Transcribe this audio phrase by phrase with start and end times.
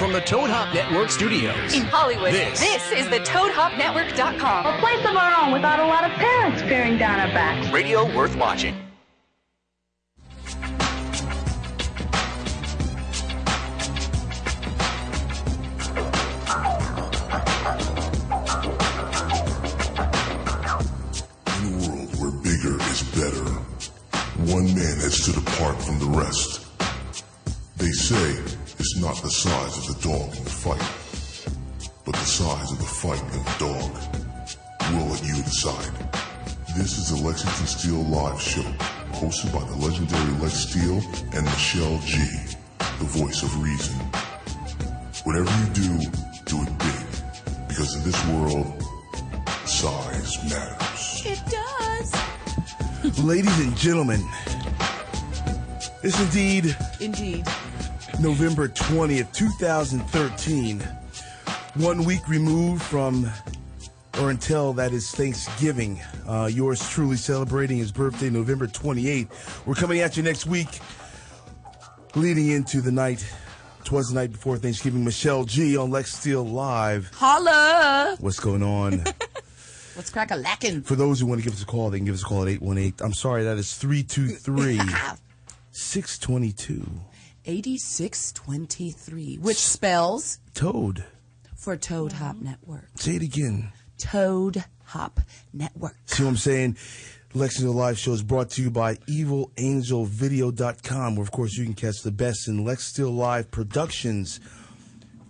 [0.00, 1.72] From the Toad Hop Network studios.
[1.72, 2.60] In Hollywood, This.
[2.90, 4.66] is the ToadHopNetwork.com.
[4.66, 7.72] A place of our own without a lot of parents peering down our backs.
[7.72, 8.74] Radio worth watching.
[21.58, 23.50] In a world where bigger is better,
[24.52, 26.66] one man has stood apart from the rest.
[27.78, 28.36] They say
[28.98, 30.82] it's not the size of the dog in the fight,
[32.04, 33.90] but the size of the fight in the dog.
[34.90, 35.92] We'll let you decide.
[36.76, 38.62] This is the Lexington Steele Live Show,
[39.12, 41.00] hosted by the legendary Lex Steele
[41.32, 42.18] and Michelle G,
[42.78, 43.94] the voice of reason.
[45.22, 46.10] Whatever you do,
[46.46, 48.82] do it big, because in this world,
[49.64, 51.22] size matters.
[51.24, 53.18] It does.
[53.22, 54.26] Ladies and gentlemen,
[56.02, 57.46] it's indeed Indeed.
[58.20, 60.80] November 20th, 2013.
[61.74, 63.30] One week removed from,
[64.20, 66.00] or until that is Thanksgiving.
[66.26, 69.64] Uh, yours truly celebrating his birthday, November 28th.
[69.66, 70.80] We're coming at you next week,
[72.16, 73.24] leading into the night.
[73.84, 75.04] Twas the night before Thanksgiving.
[75.04, 77.10] Michelle G on Lex Steele Live.
[77.14, 78.16] Holla.
[78.18, 79.04] What's going on?
[79.94, 80.82] What's crack a lacking?
[80.82, 82.42] For those who want to give us a call, they can give us a call
[82.42, 82.94] at 818.
[83.04, 84.78] I'm sorry, that is 323
[85.70, 86.84] 622.
[87.48, 91.04] 8623, which spells Toad.
[91.56, 92.88] for Toad Hop Network.
[92.96, 93.72] Say it again.
[93.96, 95.20] Toad Hop
[95.52, 95.96] Network.
[96.06, 96.76] See what I'm saying?
[97.34, 102.02] Lexington Live Show is brought to you by EvilAngelVideo.com, where, of course, you can catch
[102.02, 104.40] the best in Lex Steele Live productions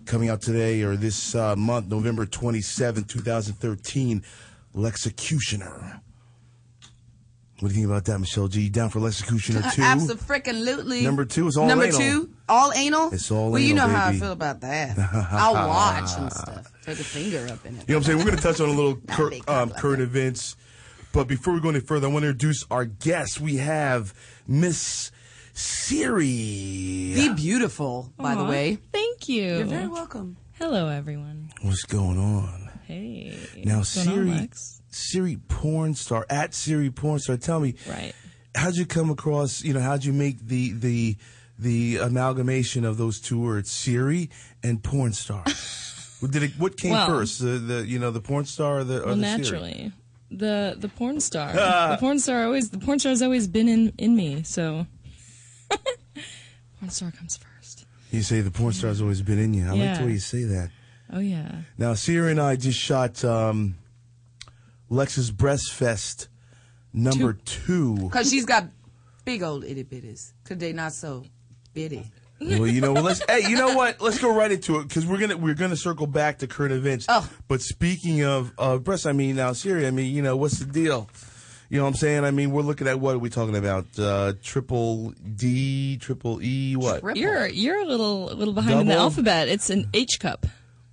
[0.05, 4.23] coming out today or this uh, month, November 27, 2013.
[4.75, 6.01] Lexecutioner.
[7.59, 8.61] What do you think about that, Michelle G?
[8.61, 9.81] You down for Lexecutioner 2?
[9.81, 11.01] Absolutely.
[11.01, 11.99] Number two is all Number anal.
[11.99, 13.11] two, all anal.
[13.13, 14.97] It's all Well, you anal, know how I feel about that.
[15.31, 16.71] I'll watch and stuff.
[16.85, 17.83] Take a finger up in it.
[17.89, 18.17] You know what I'm saying?
[18.19, 19.75] We're going to touch on a little cur- big um, compliment.
[19.81, 20.55] current events.
[21.11, 23.41] But before we go any further, I want to introduce our guest.
[23.41, 24.13] We have
[24.47, 25.11] Miss
[25.53, 26.23] Siri.
[26.25, 28.77] Be beautiful, by the way.
[28.93, 29.43] Thank you.
[29.57, 30.37] You're very welcome.
[30.53, 31.49] Hello, everyone.
[31.61, 32.68] What's going on?
[32.89, 33.37] Hey.
[33.57, 34.49] Now, going on, Siri,
[34.89, 38.13] Siri porn star, at Siri porn star, tell me, Right.
[38.55, 41.15] how'd you come across, you know, how'd you make the, the,
[41.59, 44.31] the amalgamation of those two words, Siri
[44.63, 45.43] and porn star?
[46.19, 47.39] What Did it, what came Well- first?
[47.39, 49.37] The, the, you know, the porn star or the, or Well, the Siri?
[49.37, 49.91] naturally,
[50.31, 51.53] the the porn star,
[51.91, 54.41] the porn star always, the porn star has always been in in me.
[54.43, 54.87] So,
[56.79, 57.85] porn star comes first.
[58.11, 59.67] You say the porn star's always been in you.
[59.67, 60.71] I like the way you say that.
[61.11, 61.61] Oh yeah.
[61.77, 63.75] Now, Sierra and I just shot um,
[64.89, 66.27] Lex's Breast Fest
[66.93, 67.95] number two.
[67.95, 68.65] Because she's got
[69.25, 70.33] big old itty bitties.
[70.43, 71.23] Because they not so
[71.73, 72.05] bitty.
[72.39, 73.21] well, you know, well, let's.
[73.27, 73.99] hey, you know what?
[73.99, 77.05] Let's go right into it because we're gonna we're gonna circle back to current events.
[77.09, 77.29] Oh.
[77.47, 80.65] But speaking of uh, breasts, I mean, now Sierra, I mean, you know, what's the
[80.65, 81.09] deal?
[81.69, 82.23] You know what I'm saying?
[82.23, 83.85] I mean, we're looking at what are we talking about?
[83.97, 87.01] Uh, triple D, triple E, what?
[87.01, 87.19] Triple.
[87.19, 89.49] You're you're a little a little behind in the alphabet.
[89.49, 90.45] It's an H cup.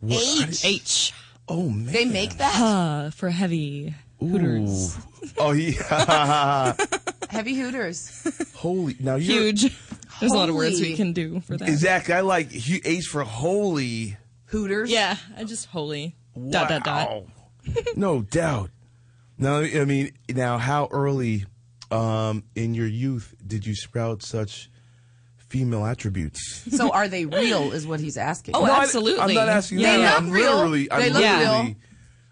[0.08, 0.64] H.
[0.64, 1.12] H.
[1.48, 2.60] Oh man, They make that?
[2.60, 4.96] Uh, for heavy hooters.
[4.96, 5.00] Ooh.
[5.38, 6.74] Oh yeah,
[7.30, 8.22] Heavy Hooters.
[8.54, 8.94] holy!
[9.00, 9.62] Now you're Huge.
[10.20, 11.68] There's a lot of words we can do for that.
[11.68, 12.14] exactly.
[12.14, 14.16] I like hu- H for holy.
[14.46, 14.88] Hooters.
[14.88, 16.14] Yeah, I just holy.
[16.50, 17.08] Dot dot dot.
[17.10, 17.26] Wow.
[17.96, 18.70] no doubt.
[19.36, 21.44] Now, I mean, now, how early
[21.90, 24.70] um, in your youth did you sprout such
[25.58, 26.64] female attributes?
[26.76, 28.54] So are they real, is what he's asking.
[28.56, 29.20] Oh, No, absolutely.
[29.20, 29.98] I'm not asking They that.
[30.00, 30.54] look I'm real.
[30.56, 31.76] literally, I'm They look literally, real.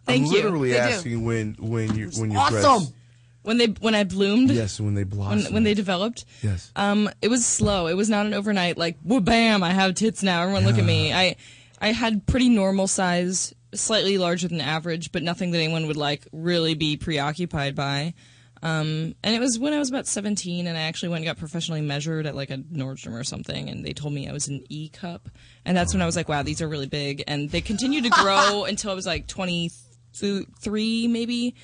[0.06, 0.32] Thank I'm you.
[0.32, 0.82] literally They do.
[0.82, 2.60] asking when when you when your awesome.
[2.62, 2.92] breasts,
[3.42, 4.50] When they when I bloomed.
[4.50, 6.24] yes, when they when, when they developed.
[6.42, 6.70] yes.
[6.76, 7.86] Um, it was slow.
[7.86, 10.42] It was not an overnight like, whoa, bam, I have tits now.
[10.42, 11.12] Everyone look at me.
[11.12, 11.36] I,
[11.80, 16.26] I had pretty normal size, slightly larger than average, but nothing that anyone would like
[16.32, 18.14] really be preoccupied by.
[18.64, 21.36] Um, and it was when I was about 17 and I actually went and got
[21.36, 24.64] professionally measured at like a Nordstrom or something and they told me I was an
[24.70, 25.28] E cup.
[25.66, 27.22] And that's when I was like, wow, these are really big.
[27.28, 31.54] And they continued to grow until I was like 23 maybe.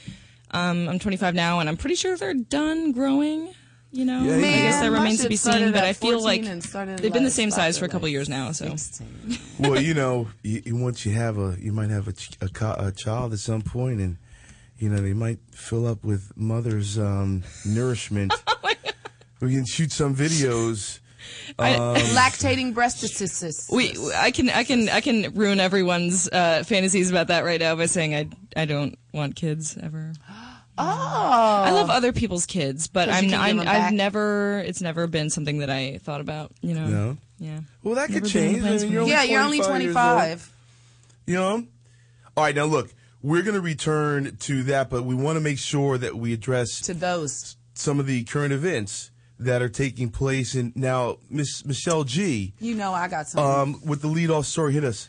[0.51, 3.55] Um, I'm 25 now and I'm pretty sure they're done growing.
[3.93, 7.13] You know, Yeah, I guess that remains to be seen, but I feel like they've
[7.13, 8.53] been the same size for a couple like years now.
[8.53, 8.77] So
[9.59, 12.49] well, you know, you, you, once you have a, you might have a, ch- a,
[12.49, 14.19] co- a child at some point, and
[14.81, 18.32] you know they might fill up with mother's um, nourishment.
[19.41, 21.00] we can shoot some videos.
[21.59, 23.71] I, um, Lactating breastitis.
[23.71, 27.77] we, I can, I can, I can ruin everyone's uh, fantasies about that right now
[27.77, 30.12] by saying I, I don't want kids ever.
[30.83, 31.62] Oh.
[31.67, 35.69] I love other people's kids, but I'm, I'm I've never, it's never been something that
[35.69, 36.53] I thought about.
[36.62, 37.17] You know, No?
[37.38, 37.61] Yeah.
[37.83, 38.65] Well, that could Never been in change.
[38.65, 39.06] I mean, you're.
[39.06, 40.31] Yeah, you're only 25 years 25.
[40.33, 40.41] old,
[41.26, 41.67] You know?
[42.35, 42.88] All right, now look,
[43.23, 46.81] we're going to return to that, but we want to make sure that we address
[46.83, 47.57] To those.
[47.75, 50.55] some of the current events that are taking place.
[50.55, 53.45] And now, Miss Michelle G, You know I got some.
[53.45, 55.09] um, with the lead-off story, hit us.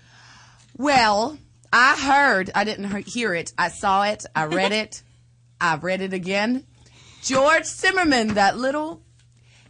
[0.78, 1.38] Well,
[1.74, 3.54] I heard, I didn't hear it.
[3.58, 4.26] I saw it.
[4.36, 5.04] I read it.
[5.62, 6.66] I read it again.
[7.24, 9.02] George Zimmerman, that little,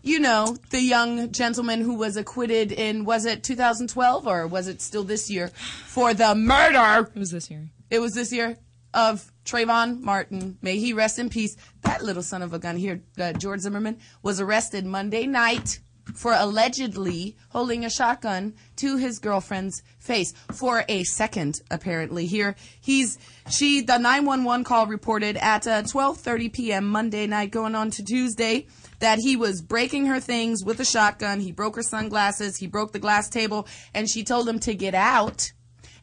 [0.03, 4.81] you know, the young gentleman who was acquitted in, was it 2012 or was it
[4.81, 7.09] still this year for the murder?
[7.13, 7.69] It was this year.
[7.91, 8.57] It was this year
[8.93, 10.57] of Trayvon Martin.
[10.61, 11.57] May he rest in peace.
[11.81, 15.79] That little son of a gun here, uh, George Zimmerman, was arrested Monday night
[16.15, 23.19] for allegedly holding a shotgun to his girlfriend's face for a second apparently here he's
[23.49, 26.87] she the 911 call reported at uh, 12:30 p.m.
[26.87, 28.65] Monday night going on to Tuesday
[28.99, 32.91] that he was breaking her things with a shotgun he broke her sunglasses he broke
[32.91, 35.51] the glass table and she told him to get out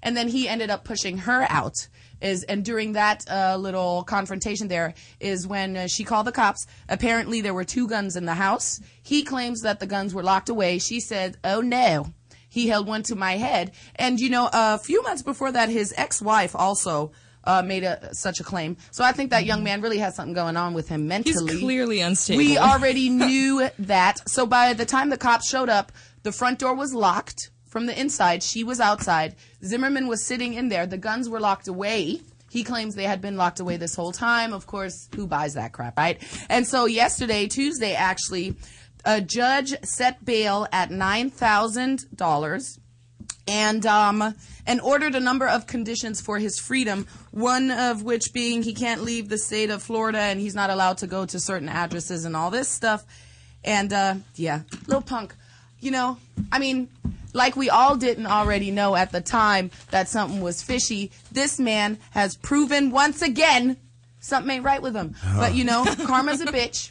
[0.02, 1.74] and then he ended up pushing her out.
[2.20, 6.66] Is and during that uh, little confrontation there is when uh, she called the cops.
[6.88, 8.80] Apparently there were two guns in the house.
[9.02, 10.78] He claims that the guns were locked away.
[10.78, 12.12] She said oh no.
[12.48, 13.72] He held one to my head.
[13.94, 17.12] And you know a few months before that his ex-wife also
[17.44, 18.76] uh, made a, such a claim.
[18.90, 21.52] So i think that young man really has something going on with him mentally.
[21.52, 22.38] He's clearly unstable.
[22.38, 24.28] we already knew that.
[24.28, 25.92] So by the time the cops showed up,
[26.24, 28.42] the front door was locked from the inside.
[28.42, 29.36] She was outside.
[29.64, 30.86] Zimmerman was sitting in there.
[30.86, 32.20] The guns were locked away.
[32.50, 34.52] He claims they had been locked away this whole time.
[34.52, 36.20] Of course, who buys that crap, right?
[36.48, 38.56] And so yesterday, Tuesday, actually,
[39.04, 42.78] a judge set bail at nine thousand dollars
[43.46, 44.34] and um,
[44.66, 47.06] and ordered a number of conditions for his freedom.
[47.30, 50.98] One of which being he can't leave the state of Florida and he's not allowed
[50.98, 53.04] to go to certain addresses and all this stuff.
[53.64, 55.34] And uh, yeah, little Punk,
[55.80, 56.18] you know,
[56.50, 56.88] I mean,
[57.32, 61.10] like we all didn't already know at the time that something was fishy.
[61.30, 63.76] This man has proven once again
[64.20, 65.14] something ain't right with him.
[65.36, 66.90] But you know, karma's a bitch.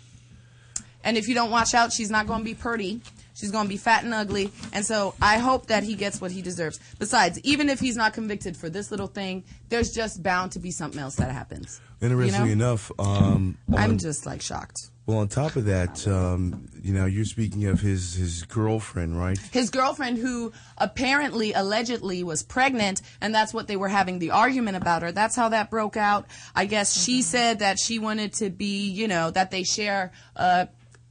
[1.04, 3.02] And if you don't watch out, she's not going to be pretty.
[3.38, 4.52] She's going to be fat and ugly.
[4.74, 6.80] And so I hope that he gets what he deserves.
[6.98, 10.72] Besides, even if he's not convicted for this little thing, there's just bound to be
[10.72, 11.80] something else that happens.
[12.02, 12.66] Interestingly You know?
[12.70, 14.90] enough, um, I'm just like shocked.
[15.06, 19.38] well, on top of that, um, you know, you're speaking of his his girlfriend, right?
[19.52, 24.78] His girlfriend, who apparently, allegedly, was pregnant, and that's what they were having the argument
[24.78, 25.12] about her.
[25.12, 26.26] That's how that broke out.
[26.56, 30.66] I guess she said that she wanted to be, you know, that they share uh,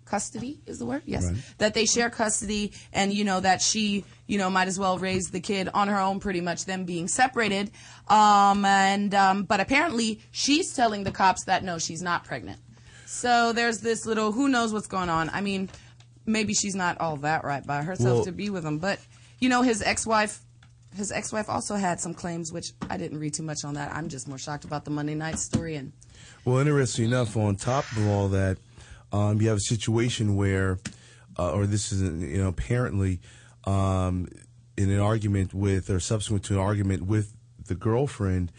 [0.06, 1.03] custody, is the word?
[1.05, 1.26] Yes.
[1.26, 1.37] Right.
[1.58, 5.31] That they share custody, and, you know, that she, you know, might as well raise
[5.31, 7.70] the kid on her own, pretty much, them being separated.
[8.08, 12.61] Um, and, um, but apparently, she's telling the cops that no, she's not pregnant.
[13.05, 15.29] So there's this little who knows what's going on.
[15.31, 15.69] I mean,
[16.25, 18.99] maybe she's not all that right by herself Well- to be with him, but
[19.38, 20.41] you know his ex-wife
[20.97, 23.94] his ex-wife also had some claims which I didn't read too much on that.
[23.94, 25.93] I'm just more shocked about the Monday night story and
[26.44, 28.56] Well, interesting enough, on top of all that,
[29.16, 30.78] um, you have a situation where,
[31.38, 33.20] uh, or this is, you know, apparently
[33.64, 34.28] um,
[34.76, 37.32] in an argument with, or subsequent to an argument with
[37.66, 38.52] the girlfriend,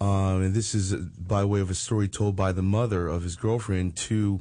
[0.00, 3.36] um, and this is by way of a story told by the mother of his
[3.36, 4.40] girlfriend to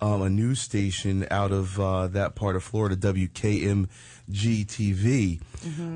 [0.00, 3.86] um, a news station out of uh, that part of Florida, WKMG
[4.66, 5.40] TV,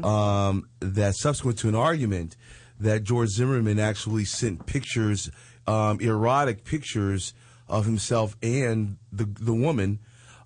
[0.04, 2.36] um, that subsequent to an argument,
[2.78, 5.30] that George Zimmerman actually sent pictures,
[5.66, 7.32] um, erotic pictures
[7.68, 9.98] of himself and the the woman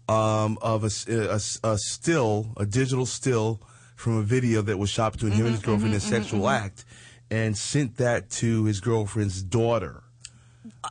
[0.09, 3.61] um, of a still, a digital still
[3.95, 6.85] from a video that was shot between him and his girlfriend in a sexual act,
[7.31, 10.03] and sent that to his girlfriend's daughter.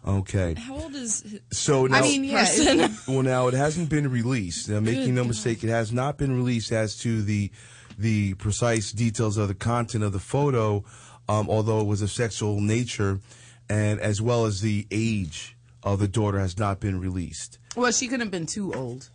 [0.06, 0.54] Okay.
[0.56, 4.70] How old is So now, I mean, yeah, well, now it hasn't been released.
[4.70, 7.52] Now, making no mistake, it has not been released as to the
[7.98, 10.84] the precise details of the content of the photo,
[11.28, 13.20] um, although it was of sexual nature,
[13.70, 15.57] and as well as the age
[15.94, 17.60] of the daughter has not been released.
[17.76, 19.10] well, she couldn't have been too old.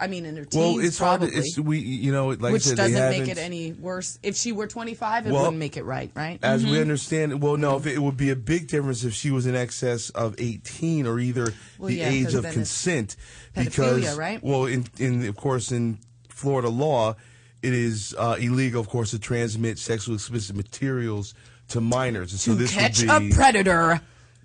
[0.00, 1.44] I mean, in her teens, Well, it's probably, hard.
[1.44, 4.18] To, it's we, you know, like which said, doesn't make it any worse.
[4.24, 6.40] If she were 25, it Well, wouldn't make it right, right?
[6.42, 9.30] As we understand, well, no, if it, it would be a big difference if she
[9.30, 13.14] was in excess of 18 or either Well, the yeah, age of consent.
[13.54, 14.42] Because, right?
[14.42, 17.14] well, in, in, of course, in Florida law,
[17.62, 21.32] it is uh, illegal, of course, to transmit sexually explicit materials
[21.68, 22.32] to minors.
[22.32, 24.00] And so to this catch would be, a predator.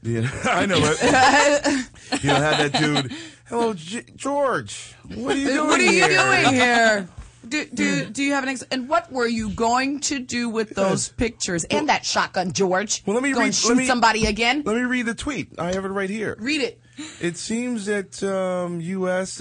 [0.07, 1.01] You know, I know, it.
[2.23, 3.11] you know, have that dude.
[3.49, 4.95] Hello, G- George.
[5.13, 7.09] What are you doing What are you here?" doing here?
[7.47, 10.71] do do do you have an ex- and what were you going to do with
[10.71, 13.03] those pictures and that shotgun, George?
[13.05, 13.55] Well, let me Go read.
[13.55, 14.63] shoot me, somebody again.
[14.65, 15.57] Let me read the tweet.
[15.59, 16.35] I have it right here.
[16.39, 16.81] Read it.
[17.21, 19.39] It seems that um, U.S.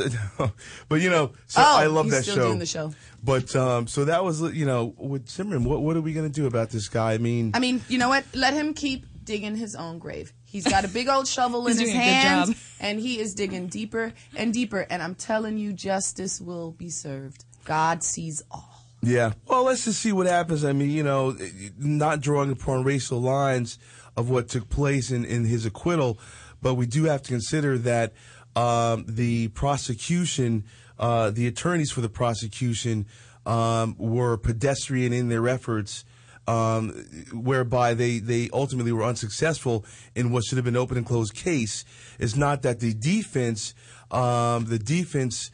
[0.89, 2.35] but you know, so Oh, I love that show.
[2.35, 2.93] doing the show.
[3.25, 5.65] But um, so that was you know with Zimmerman.
[5.65, 7.15] What what are we going to do about this guy?
[7.15, 8.25] I mean, I mean, you know what?
[8.35, 10.33] Let him keep digging his own grave.
[10.47, 13.35] He's got a big old shovel in his doing a good hands, and he is
[13.35, 14.87] digging deeper and deeper.
[14.89, 17.45] And I'm telling you, justice will be served.
[17.65, 18.77] God sees all.
[19.03, 19.33] Yeah.
[19.47, 20.65] Well, let's just see what happens.
[20.65, 21.37] I mean, you know,
[21.79, 23.79] not drawing upon racial lines
[24.17, 26.19] of what took place in, in his acquittal,
[26.63, 28.15] but we do have to consider that
[28.55, 30.65] um, the prosecution,
[30.99, 33.07] uh, the attorneys for the prosecution,
[33.45, 36.05] um, were pedestrian in their efforts.
[36.49, 36.91] Um,
[37.33, 39.85] whereby they, they ultimately were unsuccessful
[40.15, 41.85] in what should have been open and closed case.
[42.21, 43.75] is not that the defense,
[44.13, 45.51] um, the defense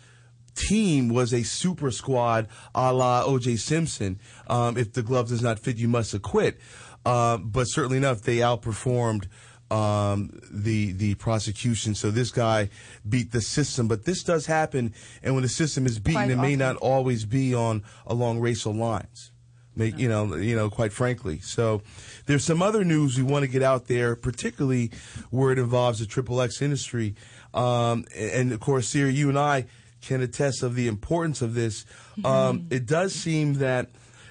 [0.55, 4.21] team was a super squad a la OJ Simpson.
[4.49, 6.61] Um, if the glove does not fit, you must acquit.
[7.05, 9.27] Um, but certainly enough, they outperformed
[9.73, 11.95] um, the the prosecution.
[11.95, 12.69] So this guy
[13.09, 13.89] beat the system.
[13.89, 17.25] But this does happen, and when the system is beaten, Quite it may not always
[17.25, 19.32] be on along racial lines.
[19.75, 21.41] Make, you know, you know, quite frankly.
[21.41, 21.83] So,
[22.26, 24.91] there's some other news we want to get out there, particularly
[25.31, 27.14] where it involves the triple X industry.
[27.55, 29.67] Um, and of course, Siri, you and I
[30.02, 31.87] can attest of the importance of this.
[32.25, 33.88] Um, it does seem that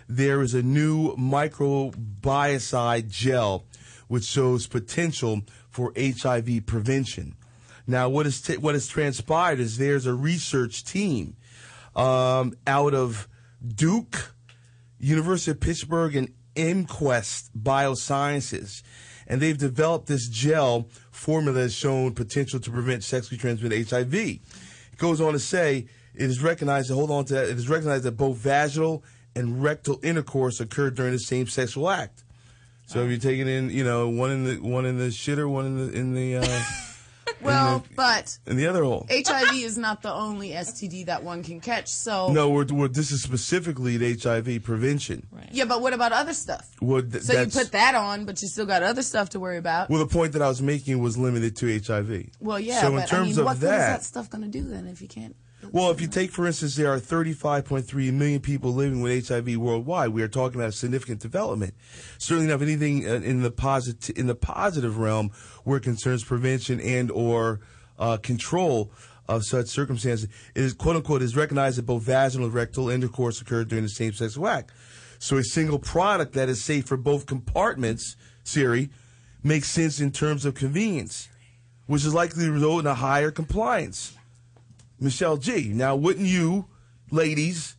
[0.08, 3.66] there is a new microbiocide gel
[4.08, 7.34] which shows potential for HIV prevention.
[7.88, 11.38] Now, what is t- what has transpired is there's a research team
[11.96, 13.30] um, out of
[13.66, 14.31] Duke,
[15.02, 18.84] University of Pittsburgh, and ImQuest Biosciences,
[19.28, 24.14] and they've developed this gel formula that's shown potential to prevent sexually transmitted HIV.
[24.14, 24.40] It
[24.98, 26.90] goes on to say it is recognized.
[26.90, 27.50] To hold on to that.
[27.50, 29.04] It is recognized that both vaginal
[29.36, 32.24] and rectal intercourse occur during the same sexual act.
[32.86, 35.66] So if you're taking in, you know, one in the one in the shitter, one
[35.66, 36.44] in the in the uh,
[37.44, 39.08] Well, but in the other hole.
[39.10, 41.88] HIV is not the only STD that one can catch.
[41.88, 45.28] So No, we're, we're, this is specifically the HIV prevention.
[45.32, 45.50] Right.
[45.52, 46.70] yeah, but what about other stuff?
[46.82, 49.58] Well, th- So you put that on, but you still got other stuff to worry
[49.58, 49.90] about.
[49.90, 52.30] Well, the point that I was making was limited to HIV.
[52.40, 54.30] Well, yeah, So but in terms I mean, of what good is that, that stuff
[54.30, 55.36] going to do then if you can't?
[55.72, 60.10] Well, if you take, for instance, there are 35.3 million people living with HIV worldwide.
[60.10, 61.76] We are talking about a significant development.
[62.18, 65.32] Certainly not anything uh, in the positive in the positive realm
[65.64, 67.62] where it concerns prevention and or
[68.00, 68.92] uh, control
[69.28, 70.28] of such circumstances.
[70.56, 73.90] It is quote unquote is recognized that both vaginal and rectal intercourse occur during the
[73.90, 74.72] same sexual act.
[75.20, 78.90] So a single product that is safe for both compartments, Siri,
[79.44, 81.30] makes sense in terms of convenience,
[81.86, 84.18] which is likely to result in a higher compliance.
[85.02, 85.72] Michelle G.
[85.74, 86.68] Now, wouldn't you,
[87.10, 87.76] ladies,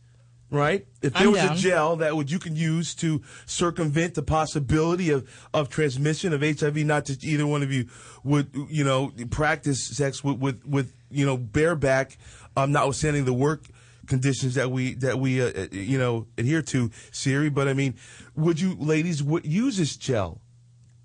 [0.51, 0.85] right?
[1.01, 1.53] If there I'm was down.
[1.53, 6.41] a gel that would you can use to circumvent the possibility of, of transmission of
[6.41, 7.87] HIV, not that either one of you
[8.23, 12.17] would, you know, practice sex with, with, with you know, bareback,
[12.55, 13.65] um, notwithstanding the work
[14.05, 17.49] conditions that we that we uh, uh, you know adhere to, Siri.
[17.49, 17.95] But I mean,
[18.35, 20.41] would you, ladies, would use this gel?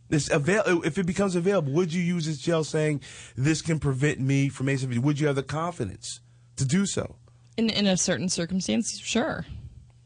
[0.09, 3.03] This avail if it becomes available, would you use this gel saying
[3.37, 4.99] this can prevent me from HIV?
[5.05, 6.21] Would you have the confidence
[6.57, 7.17] to do so?
[7.57, 9.45] In in a certain circumstance, sure.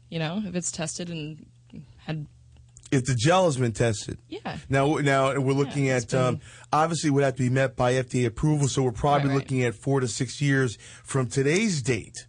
[0.09, 1.45] You know, if it's tested and
[2.05, 2.27] had
[2.91, 4.17] If the gel has been tested.
[4.27, 4.57] Yeah.
[4.69, 6.39] Now, now we're looking Yeah, at um,
[6.71, 9.43] obviously it would have to be met by FDA approval, so we're probably Right, right.
[9.43, 12.27] looking at four to six years from today's date.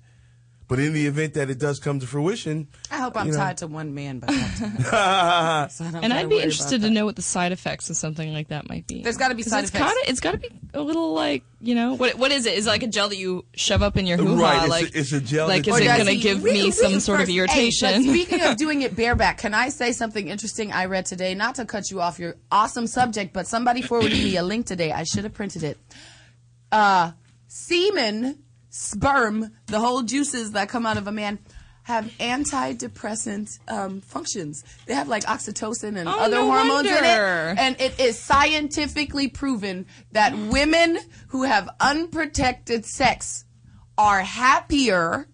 [0.66, 2.68] But in the event that it does come to fruition,
[3.04, 3.38] hope I'm you know.
[3.38, 5.68] tied to one man by that time.
[5.70, 8.68] So and I'd be interested to know what the side effects of something like that
[8.68, 9.02] might be.
[9.02, 9.84] There's gotta be side it's effects.
[9.94, 12.16] Gotta, it's got to be a little like you know what?
[12.18, 12.54] What is it?
[12.54, 14.42] Is it like a gel that you shove up in your hoo ha?
[14.42, 16.62] Right, it's a- like it's a gel Like is it going to give he- me
[16.64, 17.30] read- some read sort of first.
[17.32, 17.88] Hey, irritation?
[18.04, 21.34] but speaking of doing it bareback, can I say something interesting I read today?
[21.34, 24.92] Not to cut you off your awesome subject, but somebody forwarded me a link today.
[24.92, 25.78] I should have printed it.
[26.70, 27.12] Uh,
[27.46, 31.38] semen, sperm, the whole juices that come out of a man
[31.84, 34.64] have antidepressant um, functions.
[34.86, 37.58] They have like oxytocin and Oh, other no hormones in it.
[37.58, 40.98] And it is scientifically proven that women
[41.28, 43.44] who have unprotected sex
[43.96, 45.28] are happier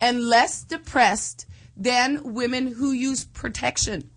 [0.00, 4.10] and less depressed than women who use protection.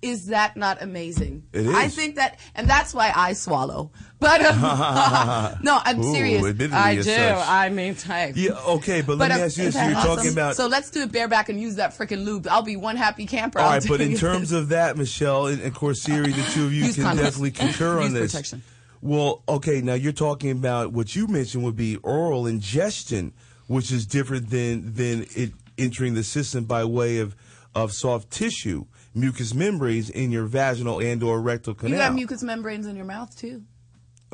[0.00, 1.42] Is that not amazing?
[1.52, 1.74] It is.
[1.74, 3.90] I think that, and that's why I swallow.
[4.20, 4.60] But um,
[5.62, 6.44] no, I'm Ooh, serious.
[6.72, 7.02] I do.
[7.02, 7.48] such.
[7.48, 9.00] I mean, I, yeah, okay.
[9.00, 11.02] But, let me um, ask you this: isn't You're that talking about So let's do
[11.02, 12.46] it bareback and use that freaking lube.
[12.48, 13.58] I'll be one happy camper.
[13.58, 16.72] All I'll right, but in terms of that, Michelle and, and Corsiri, the two of
[16.72, 17.16] you can condoms.
[17.16, 18.32] definitely concur on Use this.
[18.32, 18.62] protection.
[19.00, 23.32] Well, okay, now you're talking about what you mentioned would be oral ingestion,
[23.66, 27.36] which is different than than it entering the system by way of,
[27.74, 28.84] of soft tissue,
[29.18, 31.90] mucous membranes in your vaginal and or rectal canal.
[31.90, 32.08] You canal.
[32.10, 33.62] got mucous membranes in your mouth too.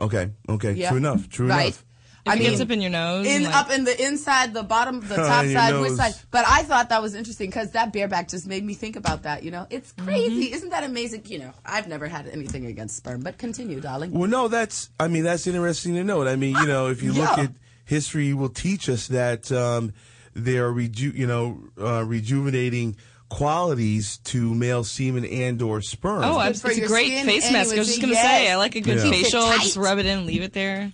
[0.00, 0.88] okay, okay, Yeah.
[0.90, 1.66] true enough, true right.
[1.66, 1.84] enough.
[2.26, 3.26] I It mean, gets up in your nose.
[3.26, 5.96] in like- up in the inside, the bottom, the top your side, which nose.
[5.98, 6.14] side.
[6.30, 9.42] But I thought that was interesting because that bareback just made me think about that.
[9.42, 11.24] You know, it's crazy, isn't that amazing?
[11.26, 14.10] You know, I've never had anything against sperm, but continue, darling.
[14.12, 14.88] Well, no, that's.
[14.98, 16.26] I mean, that's interesting to note.
[16.26, 17.44] I mean, you know, if you look Yeah.
[17.44, 17.50] at
[17.84, 19.92] history, will teach us that um,
[20.32, 22.96] there are reju- you know uh, rejuvenating
[23.28, 26.22] qualities to male semen and or sperm.
[26.24, 27.74] Oh, good it's, it's a great face mask.
[27.74, 28.22] I was just gonna yes.
[28.24, 29.10] say, I like a good Yeah.
[29.10, 29.40] Facial.
[29.58, 30.92] Just rub it in, leave it there.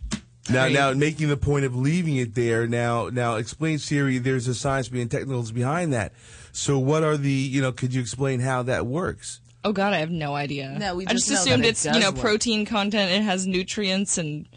[0.49, 0.72] Now, Great.
[0.72, 2.66] now, making the point of leaving it there.
[2.66, 4.18] Now, now, explain Siri.
[4.18, 6.12] There's a science behind technicals behind that.
[6.50, 7.30] So, what are the?
[7.30, 9.40] You know, could you explain how that works?
[9.62, 10.75] Oh God, I have no idea.
[10.78, 12.20] No, we I just just know assumed that it it's you know work.
[12.20, 13.12] protein content.
[13.12, 14.49] It has nutrients and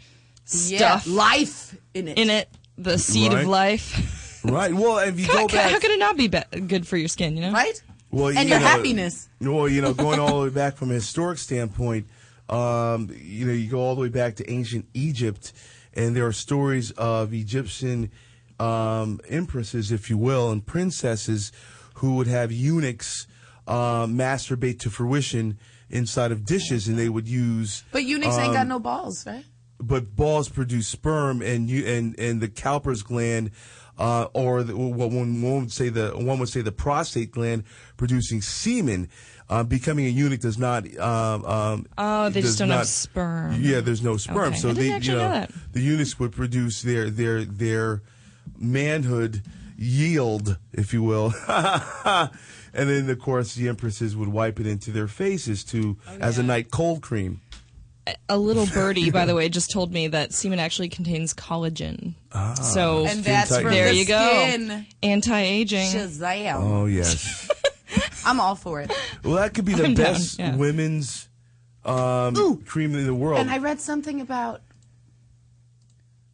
[0.50, 2.18] Yeah, stuff life in it.
[2.18, 2.48] in it.
[2.76, 3.42] The seed Right.
[3.42, 4.22] of life.
[4.44, 4.72] Right.
[4.74, 7.08] Well, if you how, go back, how could it not be, be good for your
[7.08, 7.36] skin?
[7.36, 7.82] You know, right?
[8.10, 9.28] Well, And you your know, happiness.
[9.40, 12.06] Well, you know, going all the way back from a historic standpoint,
[12.48, 15.52] um, you know, you go all the way back to ancient Egypt,
[15.94, 18.10] and there are stories of Egyptian
[18.60, 21.50] um, empresses, if you will, and princesses
[21.94, 23.26] who would have eunuchs
[23.66, 25.58] uh, masturbate to fruition
[25.90, 29.44] inside of dishes, and they would use But eunuchs ain't got Um, no balls, right?
[29.80, 33.50] but balls produce sperm and you and and the Cowper's gland
[33.98, 37.64] uh, or the, what one, one would say the one would say the prostate gland
[37.96, 39.08] producing semen.
[39.46, 40.86] Uh, becoming a eunuch does not.
[40.98, 43.60] Um, um, Oh, they just don't have sperm.
[43.60, 44.56] Yeah, there's no sperm, Okay.
[44.56, 48.00] so they, you know, know the eunuchs would produce their their their
[48.58, 49.42] manhood
[49.76, 52.30] yield, if you will, and
[52.72, 56.42] then of course the empresses would wipe it into their faces to Oh, as a
[56.42, 57.40] night cold cream.
[58.28, 62.14] A little birdie, by the way, just told me that semen actually contains collagen.
[62.56, 63.62] so And that's tight.
[63.62, 64.84] from there the you go.
[65.02, 65.86] Anti-aging.
[65.86, 66.54] Shazam.
[66.60, 67.50] Oh yes.
[68.26, 68.92] I'm all for it.
[69.22, 70.56] Well, that could be the I'm down, best yeah.
[70.56, 71.28] women's
[71.84, 73.38] um, cream in the world.
[73.40, 74.62] And I read something about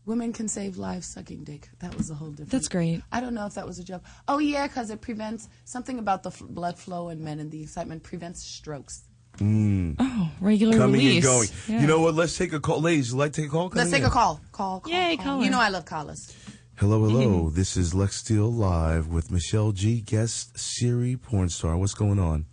[0.07, 1.69] women can save lives sucking dick.
[1.81, 2.51] That was a whole different.
[2.51, 3.03] That's great.
[3.13, 4.03] I don't know if that was a joke.
[4.29, 7.63] Oh yeah, because it prevents something about the f- blood flow in men and the
[7.63, 9.03] excitement prevents strokes.
[9.43, 11.17] Oh, regular Coming release.
[11.17, 11.49] and going.
[11.69, 11.81] Yeah.
[11.81, 12.15] You know what?
[12.15, 12.81] Let's take a call.
[12.81, 13.71] Ladies, you like to take a call?
[13.75, 14.07] Let's take in.
[14.07, 14.41] a call.
[14.53, 14.81] Call.
[14.81, 15.25] call Yay, call.
[15.25, 15.45] caller.
[15.45, 16.35] You know I love callers.
[16.77, 17.45] Hello, hello.
[17.45, 17.55] Mm-hmm.
[17.57, 20.01] This is Lex Steele live with Michelle G.
[20.01, 21.77] Guest Siri porn star.
[21.77, 22.47] What's going on?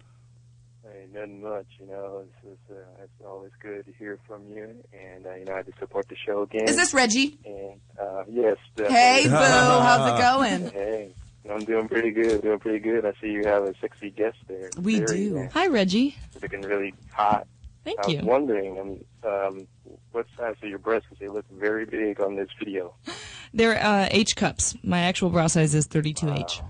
[0.83, 2.23] Hey, nothing much, you know.
[2.25, 5.63] It's, it's, uh, it's always good to hear from you, and uh, you know I
[5.63, 6.67] just support the show again.
[6.67, 7.37] Is this Reggie?
[7.45, 10.21] And uh, yes, Hey boo, how's it
[10.71, 10.71] going?
[10.71, 11.13] Hey,
[11.49, 12.41] I'm doing pretty good.
[12.41, 13.05] Doing pretty good.
[13.05, 14.69] I see you have a sexy guest there.
[14.81, 15.49] We Very, do.
[15.53, 16.15] Hi, Reggie.
[16.33, 17.47] It's Looking really hot.
[17.83, 18.17] Thank you.
[18.17, 18.79] I was wondering,
[19.23, 19.67] um, um,
[20.11, 21.07] what size are your breasts?
[21.09, 22.93] Because they look very big on this video.
[23.53, 24.75] They're uh, H cups.
[24.83, 26.61] My actual bra size is 32H.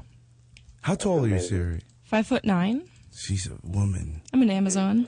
[0.82, 1.50] How tall are you, amazing.
[1.50, 1.82] Siri?
[2.04, 2.88] Five foot nine.
[3.14, 4.22] She's a woman.
[4.32, 5.08] I'm an Amazon.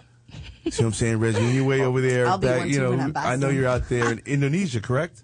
[0.70, 1.46] See what I'm saying, Reggie?
[1.46, 3.48] On your way over there, I'll be back, one you know, when I'm I know
[3.48, 3.56] Boston.
[3.56, 5.24] you're out there in Indonesia, correct?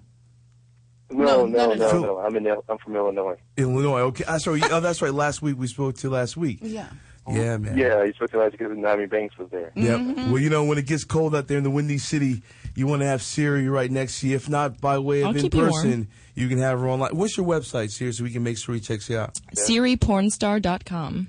[1.12, 2.02] No, No, no, no, no, no.
[2.02, 2.18] no.
[2.20, 2.48] I'm in.
[2.48, 3.38] Il- I'm from Illinois.
[3.58, 4.02] Illinois.
[4.02, 4.24] Okay.
[4.28, 4.64] I saw you.
[4.72, 5.14] Oh, that's right.
[5.14, 6.60] Last week we spoke to last week.
[6.62, 6.88] Yeah.
[7.28, 7.76] Yeah, man.
[7.76, 9.72] Yeah, you spoke to last week because Nami Banks was there.
[9.76, 10.00] Yep.
[10.00, 10.32] Mm-hmm.
[10.32, 12.44] Well, you know, when it gets cold out there in the windy city,
[12.76, 14.36] you want to have Siri right next to you.
[14.36, 17.16] If not by way of I'll in keep you person, you can have her online.
[17.18, 19.40] What's your website, Siri, so we can make sure he checks you out?
[19.56, 21.28] SiriPornstar.com.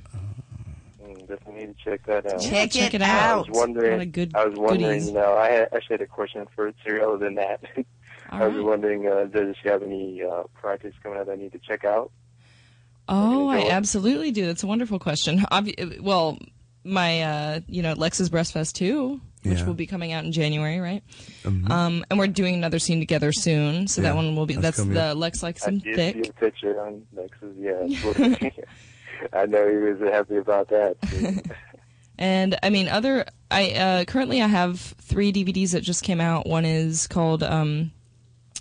[1.02, 2.40] Mm, definitely need to check that out.
[2.40, 4.00] Check, check it, it I was wondering.
[4.00, 4.90] A good I was wondering.
[4.98, 5.08] goodies.
[5.08, 7.64] You know, I had, actually had a question for Siri other than that.
[8.30, 8.64] I was right.
[8.64, 11.84] wondering, uh, does she have any uh, projects coming out that I need to check
[11.84, 12.10] out?
[13.08, 14.46] Oh, I absolutely do.
[14.46, 15.38] That's a wonderful question.
[15.52, 16.38] Obvi- well,
[16.84, 19.66] my, uh, you know, Lex's Breastfest 2, which Yeah.
[19.66, 21.02] will be coming out in January, right?
[21.44, 23.86] Um, and we're doing another scene together soon.
[23.86, 25.16] So Yeah, that one will be, that's that's, the up.
[25.18, 26.24] Lex Likes I Him did Thick.
[26.24, 27.54] see a picture on Lexus.
[27.56, 28.50] Yeah,
[29.32, 30.96] I know he was happy about that.
[32.18, 36.46] And I mean, other I uh, currently I have three DVDs that just came out.
[36.46, 37.92] One is called um,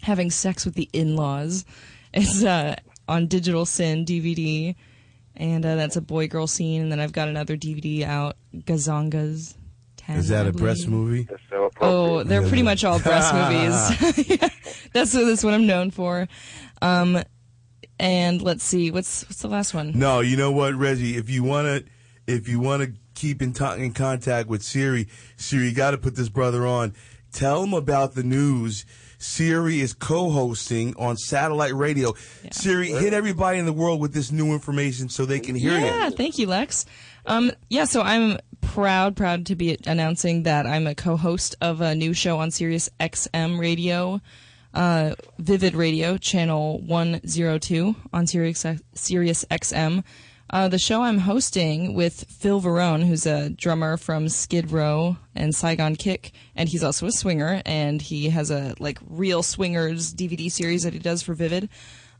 [0.06, 1.66] "Having Sex with the In-Laws."
[2.14, 2.76] It's uh,
[3.08, 4.76] on Digital Sin DVD,
[5.36, 6.82] and uh, that's a boy-girl scene.
[6.84, 9.56] And then I've got another DVD out, Gazongas.
[9.98, 11.28] 10, Is that a breast movie?
[11.50, 11.70] So.
[11.82, 13.34] Oh, they're pretty much all breast
[14.04, 14.28] movies.
[14.30, 14.50] Yeah,
[14.94, 16.28] that's that's what I'm known for.
[16.82, 17.22] Um,
[18.00, 19.92] and let's see, what's what's the last one?
[19.98, 21.18] No, you know what, Reggie?
[21.18, 21.86] If you want to,
[22.32, 25.98] if you want to keep in, to- in contact with Siri, Siri, you got to
[25.98, 26.94] put this brother on.
[27.32, 28.86] Tell him about the news.
[29.18, 32.14] Siri is co-hosting on satellite radio.
[32.52, 36.06] Siri, hit everybody in the world with this new information so they can hear Yeah,
[36.06, 36.12] you.
[36.12, 36.86] thank you, Lex.
[37.26, 41.96] Um, yeah, so I'm proud, proud to be announcing that I'm a co-host of a
[41.96, 44.22] new show on Sirius XM Radio.
[44.74, 50.04] uh, Vivid Radio, channel 102 on Sirius, Sirius XM.
[50.56, 55.54] Uh, the show I'm hosting with Phil Varone, who's a drummer from Skid Row and
[55.54, 60.50] Saigon Kick, and he's also a swinger, and he has a like real swingers DVD
[60.50, 61.68] series that he does for Vivid.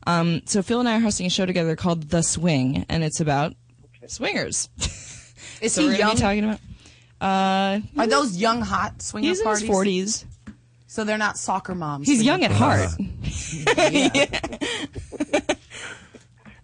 [0.06, 3.20] Um, so Phil and I are hosting a show together called The Swing, and it's
[3.20, 3.54] about
[4.06, 4.68] swingers.
[5.62, 6.16] Is so he we're young?
[6.16, 6.60] be talking about.
[7.22, 9.30] Uh, Are those young hot swingers?
[9.30, 9.62] he's in parties?
[9.62, 10.26] his forties.
[10.88, 12.06] So they're not soccer moms.
[12.06, 12.98] He's young at parties.
[13.66, 15.46] heart.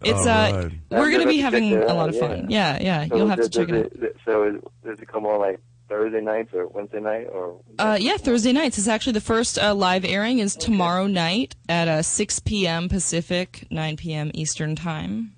[0.04, 0.72] It's All uh, right.
[0.90, 2.46] we're gonna be having a lot of fun.
[2.50, 3.06] Yeah, yeah.
[3.08, 4.00] So You'll have to check it out.
[4.00, 7.60] does So is- does it come on like Thursday nights or Wednesday night or?
[7.78, 8.78] Uh, yeah, Thursday nights.
[8.78, 12.88] It's actually the first uh, live airing is tomorrow night at uh, 6 p.m.
[12.88, 14.30] Pacific, 9 p.m.
[14.34, 15.32] Eastern time.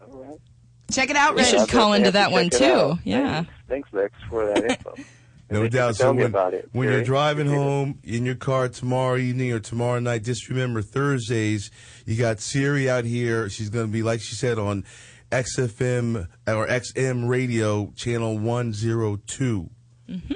[0.00, 0.38] All right.
[0.92, 1.46] Check it out, You Rich.
[1.48, 2.64] should call into that to one too.
[2.64, 2.98] out.
[3.04, 3.44] Yeah.
[3.44, 4.94] Thanks, thanks, Lex, for that info.
[5.50, 5.92] No doubt.
[5.92, 6.68] for So telling me when, about it.
[6.72, 11.70] when you're driving home in your car tomorrow evening or tomorrow night, just remember Thursdays,
[12.08, 13.48] you got Siri out here.
[13.50, 14.84] She's going to be, like she said, on
[15.30, 19.70] XFM or XM radio channel 102.
[20.08, 20.32] Mm-hmm.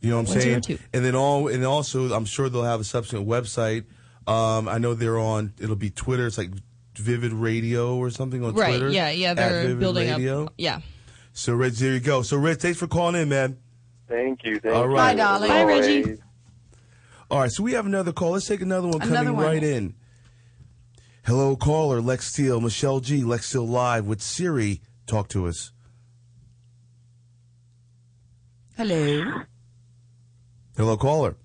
[0.00, 0.78] You know what I'm saying?
[0.92, 3.84] And then all, and also, I'm sure they'll have a subsequent website.
[4.26, 6.26] Um, I know they're on, it'll be Twitter.
[6.26, 6.50] It's like
[6.94, 8.68] Vivid Radio or something on Right.
[8.68, 8.90] Twitter.
[8.90, 9.10] Yeah.
[9.10, 9.34] Yeah.
[9.34, 10.44] They're Vivid building Radio.
[10.44, 10.52] up.
[10.58, 10.80] Yeah.
[11.32, 12.22] So, Rich, there you go.
[12.22, 13.56] So, Rich, thanks for calling in, man.
[14.08, 14.58] Thank you.
[14.60, 14.88] Thank All you.
[14.94, 15.12] right.
[15.12, 15.48] Bye, darling.
[15.48, 16.18] Bye, Reggie.
[17.30, 18.32] All right, so we have another call.
[18.32, 19.44] Let's take another one Another coming one.
[19.44, 19.94] right in.
[21.28, 24.80] Hello, caller, Lex Steele, Michelle G, Lex Steele live with Siri.
[25.06, 25.72] Talk to us.
[28.78, 29.42] Hello.
[30.74, 31.36] Hello, caller.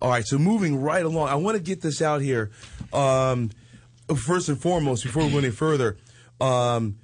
[0.00, 2.50] All right, so moving right along, I want to get this out here.
[2.90, 3.50] Um,
[4.16, 5.98] first and foremost, before we go any further,
[6.40, 6.96] um,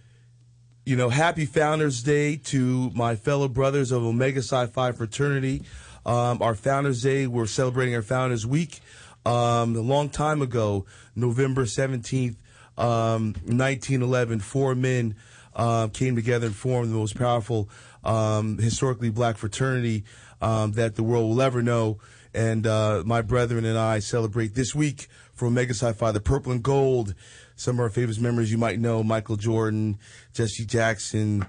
[0.86, 5.62] you know, happy Founders Day to my fellow brothers of Omega Psi Phi fraternity.
[6.06, 8.80] Um, our Founders Day, we're celebrating our Founders Week.
[9.26, 12.36] Um, a long time ago, November 17th,
[12.78, 15.14] um, 1911, four men
[15.54, 17.68] uh, came together and formed the most powerful
[18.04, 20.04] um, historically black fraternity
[20.40, 21.98] um, that the world will ever know.
[22.32, 26.52] And uh, my brethren and I celebrate this week for Omega Psi Phi, the purple
[26.52, 27.14] and gold.
[27.56, 29.98] Some of our famous members you might know Michael Jordan,
[30.32, 31.44] Jesse Jackson.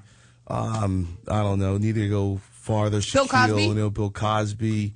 [0.47, 2.99] Um, I don't know, need to go farther.
[2.99, 3.73] Bill Shaquille Cosby?
[3.73, 4.93] know, Bill Cosby.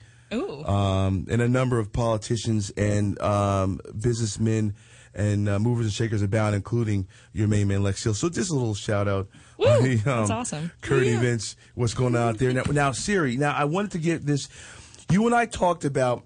[0.65, 4.73] Um, and a number of politicians and um, businessmen
[5.13, 8.13] and uh, movers and shakers abound, including your main man Lex Hill.
[8.13, 9.27] So just a little shout out.
[9.57, 9.67] Woo!
[9.67, 10.71] on the, That's awesome.
[10.81, 12.63] Current events, what's going on out there now?
[12.69, 13.37] Now, Siri.
[13.37, 14.49] Now, I wanted to get this.
[15.09, 16.23] You and I talked about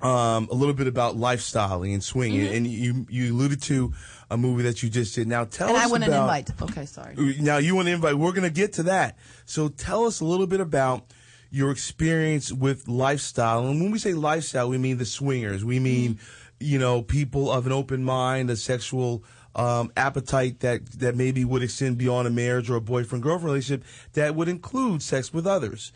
[0.00, 2.54] um, a little bit about lifestyling and swinging, Mm-hmm.
[2.56, 3.92] and you you alluded to
[4.30, 5.28] a movie that you just did.
[5.28, 6.22] Now, tell And us I want an about.
[6.22, 6.62] invite.
[6.62, 7.14] Okay, sorry.
[7.40, 8.16] Now you want to invite.
[8.16, 9.16] We're going to get to that.
[9.44, 11.12] So tell us a little bit about
[11.52, 13.66] your experience with lifestyle.
[13.66, 15.64] And when we say lifestyle, we mean the swingers.
[15.64, 16.18] We mean,
[16.58, 19.22] you know, people of an open mind, a sexual
[19.54, 23.84] um, appetite that that maybe would extend beyond a marriage or a boyfriend girlfriend relationship
[24.14, 25.92] that would include sex with others.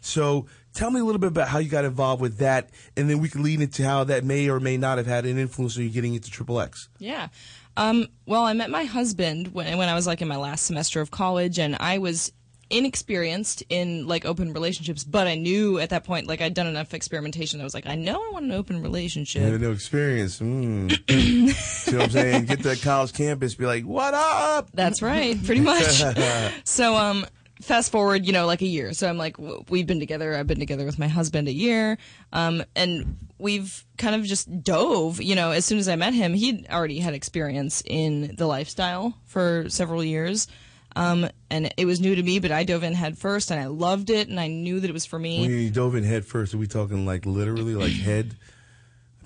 [0.00, 3.18] So tell me a little bit about how you got involved with that, and then
[3.18, 5.82] we can lead into how that may or may not have had an influence on
[5.82, 6.88] you getting into Triple X.
[6.98, 7.28] Yeah.
[7.76, 11.00] Um, well, I met my husband when when I was like in my last semester
[11.00, 12.32] of college, and I was
[12.70, 16.94] inexperienced in like open relationships, but I knew at that point, like I'd done enough
[16.94, 17.60] experimentation.
[17.60, 19.42] I was like, I know I want an open relationship.
[19.42, 20.40] Yeah, no experience.
[20.40, 21.52] Mm.
[21.52, 22.44] See what I'm saying?
[22.46, 26.02] Get to college campus, be like, "What up?" That's right, pretty much.
[26.64, 27.26] so, um,
[27.60, 28.92] fast forward, you know, like a year.
[28.92, 29.36] So I'm like,
[29.68, 30.34] we've been together.
[30.34, 31.98] I've been together with my husband a year,
[32.32, 35.20] um, and we've kind of just dove.
[35.20, 39.14] You know, as soon as I met him, he'd already had experience in the lifestyle
[39.26, 40.48] for several years.
[40.96, 43.66] Um, and it was new to me, but I dove in head first, and I
[43.66, 45.40] loved it, and I knew that it was for me.
[45.40, 48.34] When you dove in head first, are we talking like literally, like head,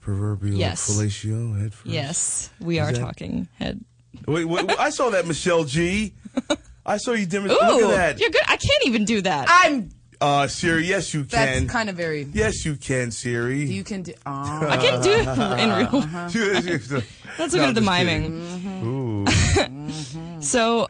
[0.01, 0.89] proverbial Yes.
[0.91, 1.87] fellatio, head first?
[1.93, 3.85] Yes, we are that- talking head.
[4.29, 6.15] Wait, wait, wait, I saw that, Michelle G.
[6.87, 7.63] I saw you demonstrate.
[7.69, 8.21] Look at that.
[8.21, 8.43] you're good.
[8.47, 9.47] I can't even do that.
[9.51, 9.91] I'm.
[10.21, 11.31] Uh, Siri, yes, you can.
[11.65, 12.23] That's kind of very.
[12.33, 13.65] yes, you can, Siri.
[13.65, 14.13] You can do.
[14.27, 14.81] I Oh.
[14.81, 17.03] can't do it in real.
[17.37, 18.85] That's a No, good at the just miming.
[18.87, 20.41] Ooh.
[20.41, 20.89] So,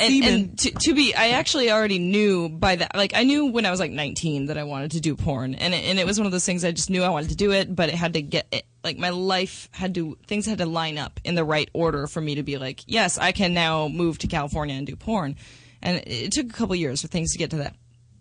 [0.00, 3.66] and, and to, to be, I actually already knew by that, like, I knew when
[3.66, 5.54] I was like 19 that I wanted to do porn.
[5.54, 7.36] And it, and it was one of those things I just knew I wanted to
[7.36, 10.58] do it, but it had to get, it, like, my life had to, things had
[10.58, 13.54] to line up in the right order for me to be like, yes, I can
[13.54, 15.36] now move to California and do porn.
[15.82, 17.76] And it, it took a couple years for things to get to that,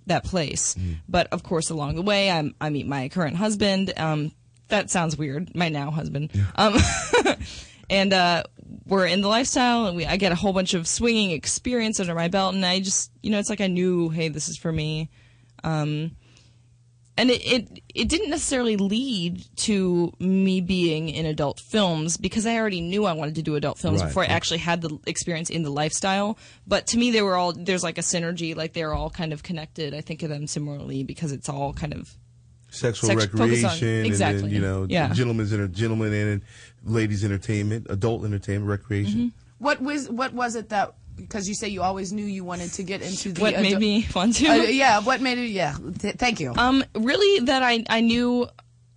[0.08, 0.76] that place.
[1.08, 3.94] But of course, along the way, I, I meet my current husband.
[3.98, 4.32] Um,
[4.70, 5.56] that sounds weird.
[5.56, 6.32] My now husband.
[6.56, 6.76] Um,
[7.90, 8.44] and uh,
[8.86, 12.16] we're in the lifestyle, and we I get a whole bunch of swinging experience under
[12.16, 14.72] my belt, and I just you know it's like I knew, hey, this is for
[14.72, 15.10] me.
[15.64, 16.12] Um,
[17.18, 22.56] and it, it it didn't necessarily lead to me being in adult films because I
[22.58, 24.08] already knew I wanted to do adult films Right.
[24.08, 26.38] before I actually had the experience in the lifestyle.
[26.66, 29.44] But to me, they were all there's like a synergy, like they're all kind of
[29.44, 29.94] connected.
[29.94, 32.16] I think of them similarly because it's all kind of
[32.72, 34.42] Sexual Sex- focus on- recreation, and exactly.
[34.44, 35.12] then you know, Yeah.
[35.12, 36.42] gentlemen's enter, gentlemen and
[36.84, 39.34] ladies entertainment, adult entertainment, recreation.
[39.58, 42.84] What was what was it that because you say you always knew you wanted to
[42.84, 44.48] get into the what made me want to.
[44.48, 45.50] Uh, yeah, what made it?
[45.50, 46.54] Yeah, th- thank you.
[46.56, 48.48] Um, really, that I I knew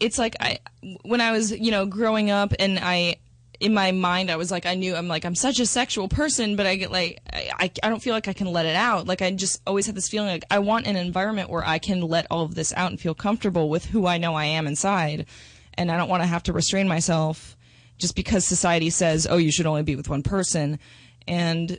[0.01, 0.59] it's like I
[1.03, 3.16] when I was you know growing up and I
[3.61, 6.57] in my mind I was like I knew I'm like I'm such a sexual person,
[6.57, 9.07] but I get like I I, I don't feel like I can let it out.
[9.07, 12.01] Like I just always had this feeling like I want an environment where I can
[12.01, 15.27] let all of this out and feel comfortable with who I know I am inside,
[15.75, 17.57] and I don't want to have to restrain myself
[18.03, 20.79] just because society says oh you should only be with one person,
[21.27, 21.79] and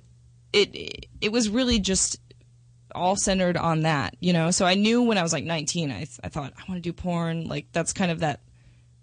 [0.53, 2.19] it it was really just
[2.95, 4.49] all centered on that, you know.
[4.49, 6.93] So I knew when I was like 19, I I thought I want to do
[6.93, 7.47] porn.
[7.47, 8.39] Like that's kind of that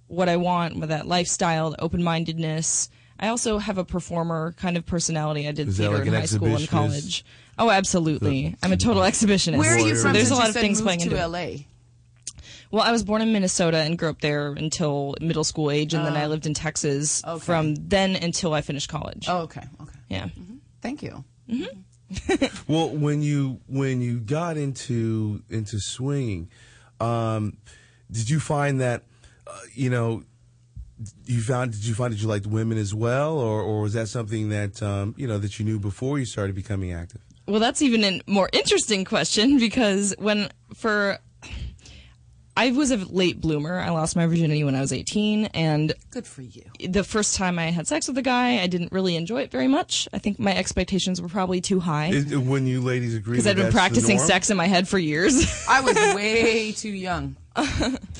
[0.06, 2.88] what I want with that lifestyle, the open mindedness.
[3.20, 5.46] I also have a performer kind of personality.
[5.46, 7.24] I did Is theater like in high school and college.
[7.58, 8.56] Oh, absolutely.
[8.62, 9.58] I'm a total exhibitionist.
[9.58, 10.14] Where are you from?
[10.14, 11.66] There's a lot of things playing to into it.
[12.70, 12.78] LA.
[12.78, 16.04] Well, I was born in Minnesota and grew up there until middle school age, and
[16.04, 17.44] then I lived in Texas okay.
[17.44, 19.26] from then until I finished college.
[19.28, 19.98] Oh, okay, okay.
[20.08, 20.28] Yeah.
[20.80, 21.24] Thank you.
[22.66, 26.50] Well, when you when you got into into swinging,
[26.98, 27.56] um,
[28.10, 29.04] did you find that
[29.46, 30.24] uh, you know
[31.24, 34.08] you found did you find that you liked women as well, or or was that
[34.08, 37.20] something that um, you know that you knew before you started becoming active?
[37.46, 41.18] Well, that's even a more interesting question because when for
[42.56, 43.78] I was a late bloomer.
[43.78, 46.62] I lost my virginity when I was 18 and Good for you.
[46.88, 49.68] the first time I had sex with a guy, I didn't really enjoy it very
[49.68, 50.08] much.
[50.12, 53.56] I think my expectations were probably too high Is, when you ladies agree, because I'd
[53.56, 55.64] been practicing sex in my head for years.
[55.68, 57.36] I was way too young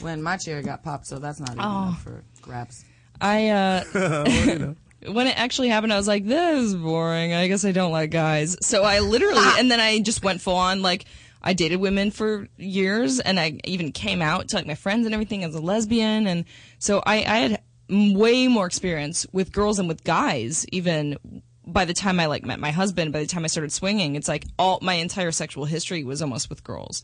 [0.01, 1.97] when my chair got popped, so that's not even Oh.
[2.03, 2.85] for grabs.
[3.21, 3.85] I uh
[5.13, 7.33] when it actually happened, I was like, "This is boring.
[7.35, 10.57] I guess I don't like guys." So I literally, and then I just went full
[10.57, 10.83] on.
[10.83, 11.05] Like,
[11.43, 15.15] I dated women for years, and I even came out to like my friends and
[15.15, 16.45] everything as a lesbian, and
[16.79, 20.67] so I, I had way more experience with girls than with guys.
[20.71, 24.17] Even by the time I like met my husband, by the time I started swinging,
[24.17, 27.03] it's like all my entire sexual history was almost with girls.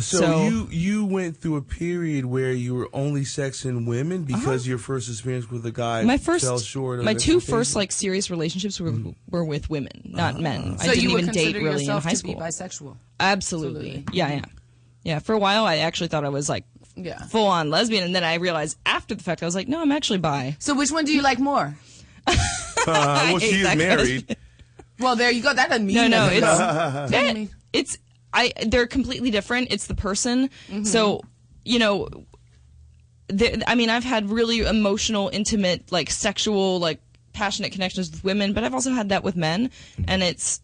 [0.00, 4.66] So, So- you you went through a period where you were only sexing women because
[4.66, 6.06] your first experience with a guy Uh-huh.
[6.06, 7.00] My first, fell short.
[7.00, 7.44] Of my two expectations?
[7.50, 8.94] first like serious relationships were
[9.28, 10.78] were with women, not men.
[10.78, 12.34] So I didn't you would even date consider really in yourself high to school.
[12.34, 12.96] be bisexual?
[13.18, 13.90] Absolutely.
[13.90, 14.04] Absolutely.
[14.12, 14.44] Yeah, yeah.
[15.04, 16.64] Yeah, for a while I actually thought I was like
[16.96, 17.24] Yeah.
[17.26, 19.90] full on lesbian and then I realized after the fact I was like, no, I'm
[19.92, 20.56] actually bi.
[20.60, 21.76] So which one do you like more?
[22.86, 24.36] Uh, well, hate she is that married.
[25.00, 25.52] Well, there you go.
[25.52, 27.22] That doesn't mean No, no, anything, it's though.
[27.34, 27.98] Mean- it's
[28.32, 29.72] I they're completely different.
[29.72, 30.50] It's the person.
[30.68, 30.84] Mm-hmm.
[30.84, 31.22] So,
[31.64, 32.08] you know,
[33.28, 37.00] the- I mean, I've had really emotional, intimate, like sexual, like
[37.32, 40.04] passionate connections with women, but I've also had that with men mm-hmm.
[40.08, 40.60] and it's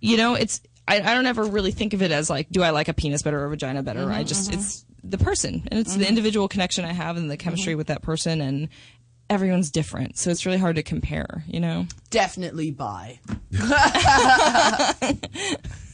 [0.00, 2.70] you know, it's I, I don't ever really think of it as like, do I
[2.70, 4.00] like a penis better or a vagina better?
[4.00, 7.36] Mm-hmm, I just it's the person and it's the individual connection I have and the
[7.36, 8.68] chemistry with that person and
[9.30, 10.18] everyone's different.
[10.18, 11.86] So it's really hard to compare, you know?
[12.10, 13.20] Definitely bi.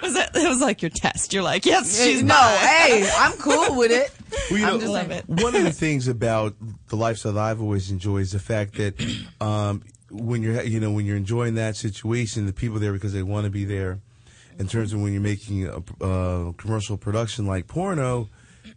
[0.00, 1.32] Was that, that was like your test.
[1.32, 2.56] You're like, yes, she's no, bi.
[2.56, 4.10] hey, I'm cool with it.
[4.50, 5.28] Well, you I'm know, just Love it.
[5.28, 6.54] One of the things about
[6.88, 8.94] the lifestyle that I've always enjoyed is the fact that
[9.42, 13.22] um, when you're you know when you're enjoying that situation, the people there because they
[13.22, 14.00] want to be there.
[14.58, 18.28] In terms of when you're making a uh, commercial production like porno,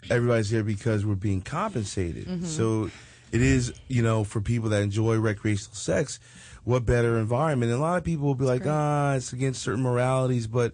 [0.10, 2.26] everybody's there because we're being compensated.
[2.26, 2.46] Mm-hmm.
[2.46, 2.90] So
[3.32, 6.20] it is you know for people that enjoy recreational sex,
[6.66, 7.72] what better environment?
[7.72, 10.74] And a lot of people will be like, ah, it's against certain moralities, but.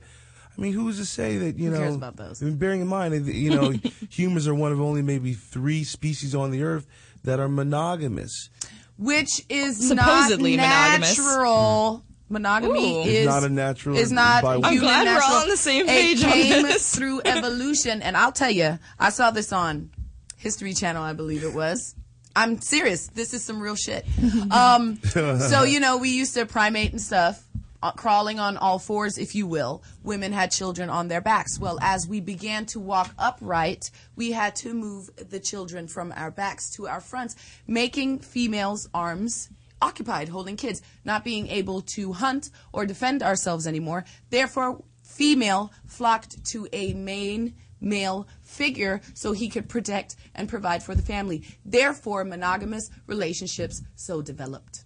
[0.58, 1.80] I mean, who's to say that you Who know?
[1.80, 2.42] cares about those?
[2.42, 3.72] I mean, bearing in mind, that, you know,
[4.10, 6.86] humans are one of only maybe three species on the earth
[7.24, 8.50] that are monogamous.
[8.98, 11.18] Which is Supposedly not monogamous.
[11.18, 12.04] natural.
[12.30, 13.02] Monogamy Ooh.
[13.02, 13.98] is It's not a natural.
[13.98, 16.64] is not by- I'm human glad we're all on the same It page on came
[16.64, 16.96] this.
[16.96, 19.90] through evolution, and I'll tell you, I saw this on
[20.38, 21.94] History Channel, I believe it was.
[22.36, 23.08] I'm serious.
[23.08, 24.06] This is some real shit.
[24.52, 27.42] Um, so you know, we used to primate and stuff.
[27.84, 29.84] Uh, crawling on all fours, if you will.
[30.04, 31.60] Women had children on their backs.
[31.60, 36.30] Well, as we began to walk upright, we had to move the children from our
[36.30, 39.50] backs to our fronts, making females' arms
[39.82, 44.06] occupied holding kids, not being able to hunt or defend ourselves anymore.
[44.30, 50.94] Therefore, female flocked to a main male figure so he could protect and provide for
[50.94, 51.44] the family.
[51.66, 54.86] Therefore, monogamous relationships so developed.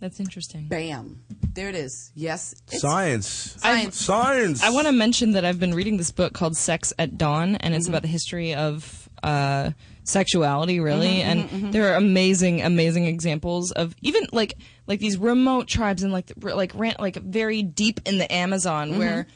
[0.00, 0.68] That's interesting.
[0.68, 1.22] Bam.
[1.58, 2.12] There it is.
[2.14, 2.54] Yes.
[2.68, 3.26] Science.
[3.26, 3.96] Science.
[4.00, 4.62] Science.
[4.62, 7.74] I want to mention that I've been reading this book called Sex at Dawn, and
[7.74, 7.94] it's mm-hmm.
[7.94, 9.72] about the history of uh,
[10.04, 11.16] sexuality, really.
[11.16, 14.54] Mm-hmm, and mm-hmm, there are amazing, amazing examples of even like
[14.86, 18.96] like these remote tribes and like the- like ran, like very deep in the Amazon,
[18.96, 19.26] where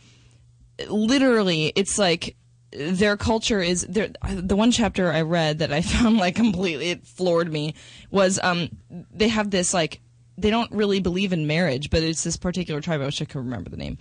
[0.88, 2.36] literally it's like
[2.70, 7.06] their culture is there the one chapter i read that i found like completely it
[7.06, 7.74] floored me
[8.10, 8.70] was um
[9.12, 10.00] they have this like
[10.38, 13.38] they don't really believe in marriage but it's this particular tribe i wish i could
[13.38, 13.98] remember the name.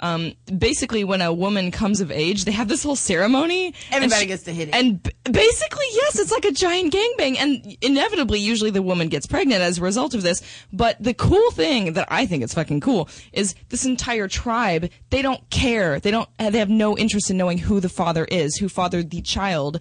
[0.00, 4.22] Um basically when a woman comes of age they have this whole ceremony and Everybody
[4.22, 4.74] she- gets to hit it.
[4.74, 9.26] and b- basically yes it's like a giant gangbang and inevitably usually the woman gets
[9.26, 10.42] pregnant as a result of this
[10.72, 15.22] but the cool thing that i think is fucking cool is this entire tribe they
[15.22, 16.00] don't care.
[16.00, 19.22] They don't they have no interest in knowing who the father is who fathered the
[19.22, 19.78] child.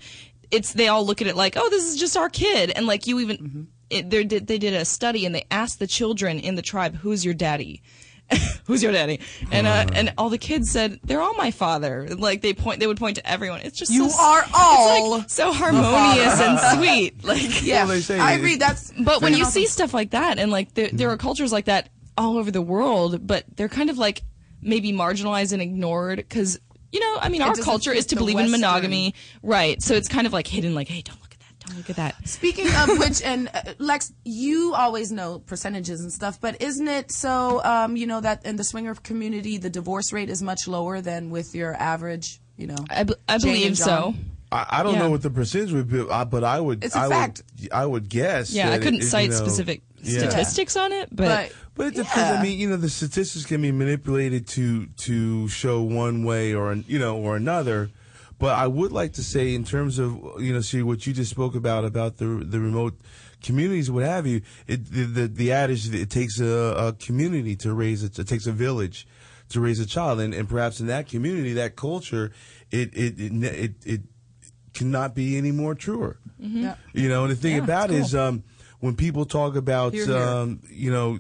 [0.52, 3.08] It's they all look at it like oh this is just our kid and like
[3.08, 6.56] you even it, they did they did a study and they asked the children in
[6.56, 7.82] the tribe who's your daddy?
[8.66, 9.20] Who's your daddy?
[9.52, 12.08] And uh, and all the kids said they're all my father.
[12.10, 13.60] Like they point they would point to everyone.
[13.62, 17.14] It's just You so, are it's all like so harmonious and sweet.
[17.24, 17.86] Like yeah.
[17.86, 18.56] they say I agree.
[18.56, 21.66] That's but when you see stuff like that and like there, there are cultures like
[21.66, 24.24] that all over the world but they're kind of like
[24.62, 26.60] maybe marginalized and ignored because
[26.92, 29.16] you know i mean our culture is to the believe in monogamy.
[29.42, 29.82] Right.
[29.82, 31.23] So it's kind of like hidden like hey don't look at that
[31.68, 36.12] don't look at that Speaking of which, and uh, Lex, you always know percentages and
[36.12, 37.62] stuff, but isn't it so?
[37.64, 41.30] Um, you know that in the swinger community, the divorce rate is much lower than
[41.30, 42.40] with your average.
[42.58, 44.14] You know, i, b- I believe so
[44.52, 45.00] I, I don't Yeah.
[45.00, 46.84] know what the percentage would be, uh, but I would.
[46.84, 47.42] It's a I fact.
[47.62, 48.52] Would, I would guess.
[48.52, 50.20] yeah i that it- couldn't it, you cite know, specific yeah.
[50.20, 52.18] statistics on it but, but But it depends.
[52.18, 52.40] Yeah.
[52.40, 56.76] I mean, you know, the statistics can be manipulated to to show one way or
[56.76, 57.90] you know or another.
[58.44, 61.32] But I would like to say, in terms of you know, see what you just
[61.32, 63.00] spoke about about the the remote
[63.42, 64.42] communities, what have you.
[64.68, 66.46] It, the, the the adage that it takes a,
[66.88, 68.20] a community to raise it.
[68.20, 69.08] It takes a village
[69.48, 72.34] to raise a child, and, and perhaps in that community, that culture,
[72.70, 74.02] it it it it, it
[74.74, 76.18] cannot be any more truer.
[76.38, 76.76] yeah.
[76.92, 78.44] You know, and the thing Yeah, about it it's is, um,
[78.82, 80.18] when people talk about, Hear, hear.
[80.18, 81.20] um, you know,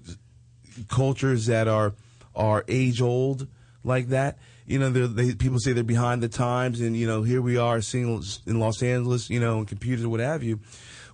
[0.89, 1.93] cultures that are
[2.35, 3.47] are age old
[3.81, 7.23] like that, you know, they're, they people say they're behind the times, and you know,
[7.23, 10.59] here we are seeing in Los Angeles, you know, and computers, what have you.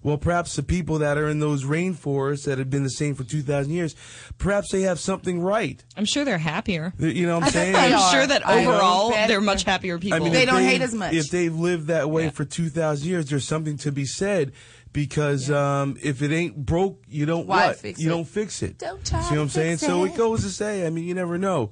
[0.01, 3.25] Well, perhaps the people that are in those rainforests that have been the same for
[3.25, 3.97] two thousand years,
[4.38, 5.83] perhaps they have something right.
[5.97, 7.75] i'm sure they're happier You know what I'm saying?
[7.75, 10.81] I'm sure that overall they're much happier people I mean, They if don't hate they've-
[10.83, 11.13] as much.
[11.13, 12.29] If they've lived that way Yeah.
[12.29, 14.53] for 2,000 years, there's something to be said
[14.93, 17.75] because um, if it ain't broke, you don't Why what?
[17.79, 18.12] fix you it?
[18.13, 18.77] don't fix it.
[18.77, 19.77] Don't try See what I'm saying?
[19.79, 20.12] fix So it.
[20.13, 21.71] it goes to say, I mean, you never know.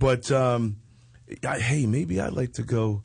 [0.00, 0.78] But um,
[1.46, 3.02] I, hey, maybe I'd like to go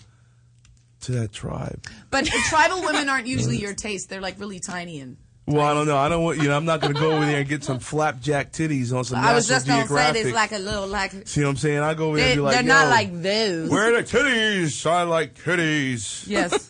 [1.02, 1.86] to that tribe.
[2.10, 4.10] But tribal women aren't usually your taste.
[4.10, 5.18] They're like really tiny and.
[5.46, 5.98] Well, I don't know.
[5.98, 6.56] I don't want you know.
[6.56, 9.34] I'm not going to go over there and get some flapjack titties on some I
[9.34, 10.24] was just gonna say Geographic.
[10.24, 11.12] this like a little like.
[11.28, 11.80] See what I'm saying?
[11.80, 13.70] I go over there and be like, they're not "Yo, like those.
[13.70, 14.90] Where are the titties?
[14.90, 16.26] I like titties.
[16.30, 16.66] Yes,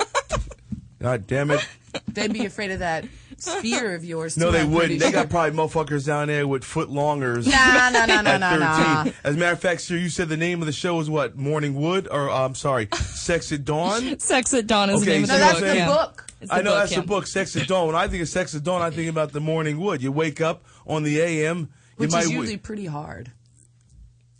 [0.99, 1.63] God damn it.
[2.07, 3.05] they'd be afraid of that
[3.43, 4.37] spear of yours.
[4.37, 4.99] No, too, they I'm wouldn't.
[4.99, 5.23] They sure.
[5.23, 7.47] got probably motherfuckers down there with foot longers.
[7.47, 9.11] Nah, nah, nah, nah, at nah, nah.
[9.23, 11.35] As a matter of fact, sir, you said the name of the show is what?
[11.37, 12.07] Morning Wood?
[12.09, 14.19] Or, uh, I'm sorry, Sex at Dawn?
[14.19, 15.87] sex at dawn is Okay, the name of so the No, that's book the yeah.
[15.87, 16.27] book.
[16.51, 16.99] I know book, that's yeah.
[17.01, 17.87] the book, Sex at Dawn.
[17.87, 20.01] When I think of Sex at Dawn, I think about the Morning Wood.
[20.03, 21.57] You wake up on the AM.
[21.59, 23.31] You Which might is w- usually pretty hard.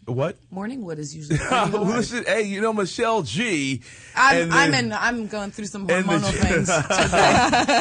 [0.06, 0.36] What?
[0.52, 1.72] Morning wood is usually hard.
[1.74, 3.82] Listen, hey, you know Michelle G.
[4.16, 4.92] I'm, and I'm in.
[4.92, 6.68] I'm going through some and the- hormonal things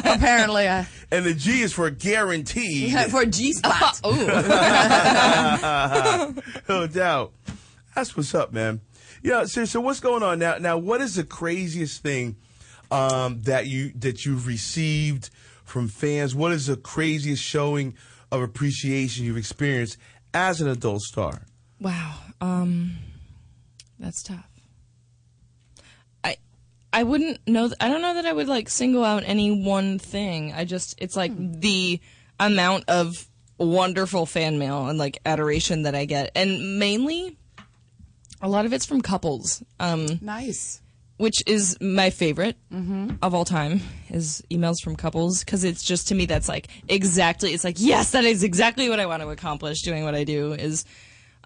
[0.06, 0.14] today.
[0.14, 2.94] Apparently, I, And the G is for guaranteed.
[3.10, 4.00] for G spot.
[4.12, 4.12] Oh,
[6.68, 7.32] no doubt.
[7.94, 8.80] That's what's up, man.
[9.22, 9.44] Yeah.
[9.46, 10.58] So, so what's going on now?
[10.58, 12.36] Now, what is the craziest thing
[12.90, 15.30] um, that you that you've received
[15.64, 16.34] from fans?
[16.34, 17.94] What is the craziest showing
[18.30, 19.96] of appreciation you've experienced
[20.32, 21.42] as an adult star?
[21.82, 22.14] Wow.
[22.40, 22.92] Um
[23.98, 24.48] that's tough.
[26.24, 26.36] I
[26.92, 29.98] I wouldn't know th- I don't know that I would like single out any one
[29.98, 30.52] thing.
[30.52, 32.00] I just it's like the
[32.38, 33.26] amount of
[33.58, 36.30] wonderful fan mail and like adoration that I get.
[36.34, 37.36] And mainly
[38.40, 39.62] a lot of it's from couples.
[39.80, 40.80] Um Nice.
[41.16, 42.56] which is my favorite
[43.22, 47.52] of all time is emails from couples because it's just to me that's like exactly
[47.54, 50.52] it's like yes that is exactly what i want to accomplish doing what i do
[50.52, 50.84] is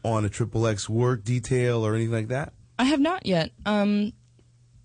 [0.03, 2.53] on a triple X work detail or anything like that?
[2.79, 3.51] I have not yet.
[3.65, 4.11] Um,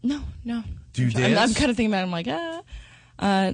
[0.03, 0.63] no, no.
[0.93, 1.55] Do you I'm, I'm dance?
[1.59, 2.01] kind of thinking about.
[2.01, 2.03] it.
[2.03, 2.63] I'm like, ah,
[3.19, 3.53] uh,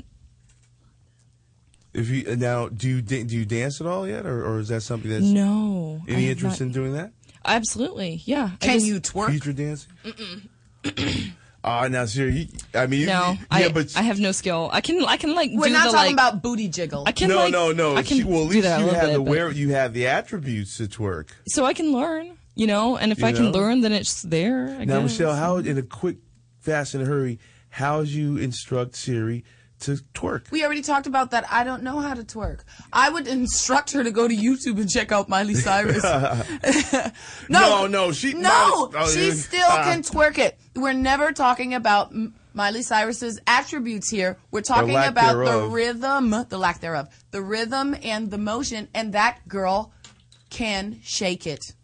[1.97, 4.69] If you now, do you da- do you dance at all yet, or, or is
[4.69, 6.03] that something that's no.
[6.07, 7.13] Any interest not- in doing that?
[7.45, 8.51] Absolutely, yeah.
[8.61, 9.31] Can just- you twerk?
[9.31, 9.91] Future dancing?
[11.69, 13.69] Ah, now, sir, you, I mean, you- No, yeah, I.
[13.71, 14.71] but I have no skill.
[14.73, 15.05] I can.
[15.05, 15.51] I can like.
[15.53, 17.03] We're do not the, talking like, about booty jiggle.
[17.07, 17.29] I can.
[17.29, 17.97] no, like, no, no.
[17.97, 20.77] I can She- well, at least that you have the where you have the attributes
[20.77, 21.31] to twerk.
[21.49, 24.77] So I can learn, you know, and if You I can learn, then it's there.
[24.79, 25.11] I Now, guess.
[25.19, 26.19] Michelle, how in a quick,
[26.61, 27.41] fast, and hurry,
[27.71, 29.43] how do you instruct Siri
[29.81, 30.51] to twerk?
[30.51, 31.45] We already talked about that.
[31.51, 32.61] I don't know how to twerk.
[32.93, 36.03] I would instruct her to go to YouTube and check out Miley Cyrus.
[37.49, 39.35] No, no, she- no, Miley- oh, she yeah.
[39.35, 39.85] still Ah.
[39.85, 40.59] can twerk it.
[40.75, 42.13] We're never talking about
[42.55, 44.39] Miley Cyrus's attributes here.
[44.51, 49.47] We're talking about the rhythm, the lack thereof, the rhythm and the motion, and that
[49.47, 49.93] girl
[50.51, 51.75] can shake it.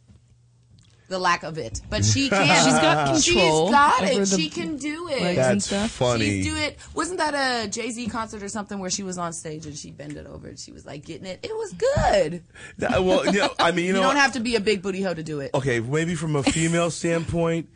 [1.13, 2.65] The lack of it, but she can.
[2.65, 4.19] She's got control She's got it.
[4.21, 5.21] the She can do it.
[5.21, 5.91] legs and That's stuff.
[5.91, 6.25] funny.
[6.25, 6.79] She's do it.
[6.95, 9.91] Wasn't that a Jay Z concert or something where she was on stage and she
[9.91, 11.41] bent it over and she was like getting it?
[11.43, 12.43] It was good.
[12.79, 14.61] That- uh, well, you know, I mean, you You, know, don't have to be a
[14.61, 15.51] big booty hoe to do it.
[15.53, 17.69] okay, maybe from a female standpoint,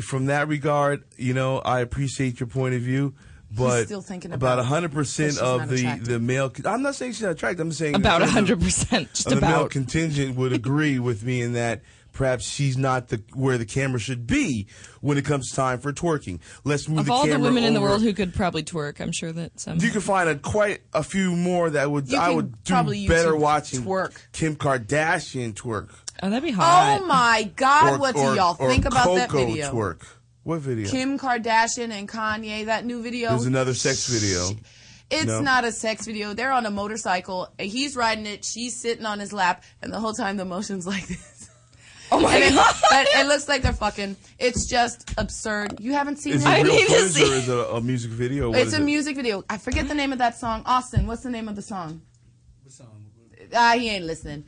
[0.00, 3.14] from that regard, you know, I appreciate your point of view.
[3.50, 6.06] But still thinking about about hundred percent of the attractive.
[6.08, 6.52] the male.
[6.64, 7.60] I'm not saying she's not attractive.
[7.66, 11.42] I'm saying about in hundred percent, just of the male contingent would agree with me
[11.42, 11.80] in that
[12.16, 14.66] perhaps she's not the where the camera should be
[15.00, 16.40] when it comes time for twerking.
[16.64, 19.00] Let's move Of the all the camera women in the world who could probably twerk,
[19.00, 19.78] I'm sure that some.
[19.78, 23.06] you can find a, quite a few more that would You I would do probably
[23.06, 24.16] better YouTube watching twerk.
[24.32, 25.90] Kim Kardashian twerk.
[26.22, 27.00] oh, that'd be oh hot.
[27.02, 27.94] Oh my God!
[27.94, 29.70] or, what do or- y'all or think about Coco that video?
[29.72, 30.02] twerk.
[30.42, 30.88] What video?
[30.88, 33.30] Kim Kardashian and Kanye, that new video.
[33.30, 34.56] There's another sex video.
[35.10, 35.40] It's No?
[35.40, 36.34] not a sex video.
[36.34, 37.48] They're on a motorcycle.
[37.60, 38.44] and He's riding it.
[38.44, 41.35] She's sitting on his lap, and the whole time the motion's like this.
[42.12, 42.74] Oh my And it, god!
[42.90, 44.16] but it looks like they're fucking.
[44.38, 45.80] It's just absurd.
[45.80, 46.48] You haven't seen Is it?
[46.48, 48.50] it I real need to see- or is it a, a music video?
[48.50, 48.84] What It's a it?
[48.84, 49.44] music video.
[49.50, 50.62] I forget the name of that song.
[50.66, 52.02] Austin, what's the name of the song?
[52.62, 53.06] What song?
[53.54, 54.44] Ah, he ain't listening.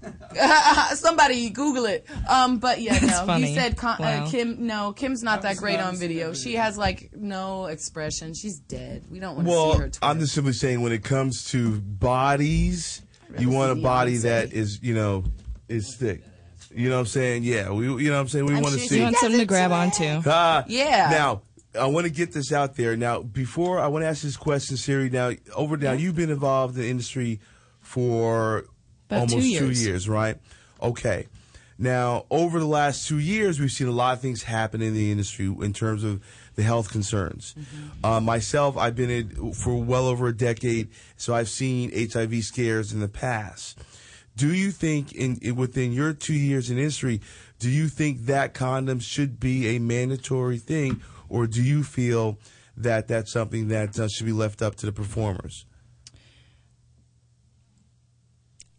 [0.94, 2.06] Somebody Google it.
[2.28, 3.24] Um, but yeah, no.
[3.26, 3.48] funny.
[3.48, 4.24] He said Con- Wow.
[4.24, 4.66] uh, Kim.
[4.66, 6.32] No, Kim's not that great on video.
[6.32, 8.34] She has like no expression.
[8.34, 9.04] She's dead.
[9.10, 9.78] We don't want to see her.
[9.84, 13.02] Well, I'm just simply saying when it comes to bodies,
[13.38, 15.24] you want a body that is, you know,
[15.68, 16.22] is thick.
[16.78, 17.42] You know what I'm saying?
[17.42, 18.46] Yeah, we, you know what I'm saying?
[18.46, 18.96] We want to she- see.
[18.98, 20.22] You want something to grab onto.
[20.26, 21.08] Ah, Yeah.
[21.10, 21.42] Now,
[21.78, 22.96] I want to get this out there.
[22.96, 25.10] Now, before I want to ask this question, Siri.
[25.10, 27.40] Now, over now, you've been involved in the industry
[27.80, 28.66] for
[29.10, 30.08] About two almost years.
[30.08, 30.36] right?
[30.80, 31.26] Okay.
[31.80, 35.10] Now, over the last two years, we've seen a lot of things happen in the
[35.10, 36.20] industry in terms of
[36.54, 37.54] the health concerns.
[38.04, 42.92] Uh, myself, I've been in for well over a decade, so I've seen HIV scares
[42.92, 43.78] in the past.
[44.38, 47.20] Do you think, in, in within your two years in industry,
[47.58, 52.38] do you think that condoms should be a mandatory thing, or do you feel
[52.76, 55.66] that that's something that uh, should be left up to the performers?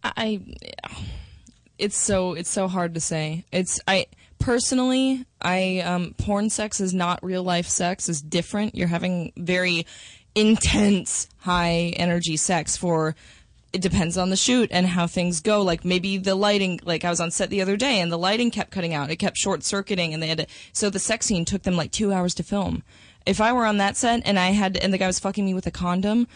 [0.02, 0.42] I
[1.78, 3.44] it's so it's so hard to say.
[3.52, 4.06] It's I
[4.40, 8.08] personally I um porn sex is not real life sex.
[8.08, 8.76] It's different.
[8.76, 9.86] You're having very
[10.36, 13.16] intense high energy sex for
[13.72, 15.62] it depends on the shoot and how things go.
[15.62, 18.52] Like maybe the lighting like i was on set the other day and the lighting
[18.52, 19.10] kept cutting out.
[19.12, 21.92] It kept short circuiting and they had to so the sex scene took them like
[21.92, 22.84] two hours to film.
[23.26, 25.54] If i were on that set and i had and the guy was fucking me
[25.54, 26.28] with a condom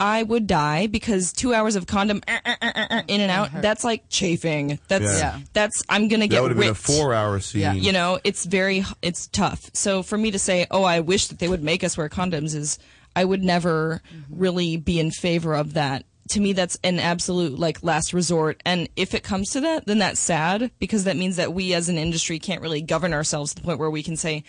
[0.00, 3.30] i would die because two hours of condom uh, uh, uh, uh, uh, in and
[3.30, 4.78] out that's like chafing.
[4.88, 5.38] That's Yeah.
[5.52, 7.60] that's i'm gonna get That would have been a four-hour scene.
[7.62, 7.72] Yeah.
[7.74, 9.70] you know it's very it's tough.
[9.72, 12.54] So for me to say oh i wish that they would make us wear condoms
[12.54, 12.78] is
[13.14, 17.82] i would never really be in favor of that to me that's an absolute like
[17.82, 21.52] last resort and if it comes to that then that's sad because that means that
[21.52, 24.42] we as an industry can't really govern ourselves to the point where we can say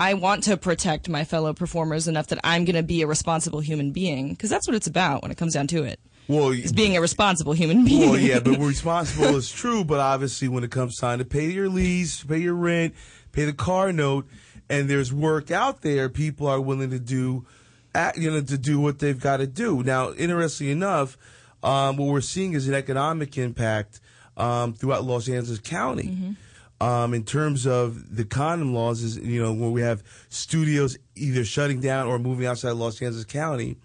[0.00, 3.58] I want to protect my fellow performers enough that I'm going to be a responsible
[3.58, 5.98] human being because that's what it's about when it comes down to it.
[6.28, 8.10] Well, Is being a responsible human being.
[8.10, 9.82] Well, yeah, but responsible is true.
[9.82, 12.94] But obviously, when it comes time to pay your lease, pay your rent,
[13.32, 14.26] pay the car note,
[14.68, 17.46] and there's work out there, people are willing to do,
[17.94, 19.82] act- you know, to do what they've got to do.
[19.82, 21.16] Now, interestingly enough,
[21.62, 24.00] um, what we're seeing is an economic impact
[24.36, 26.36] um, throughout Los Angeles County.
[26.80, 31.44] Um, in terms of the condom laws, is you know where we have studios either
[31.44, 33.78] shutting down or moving outside Los Angeles County,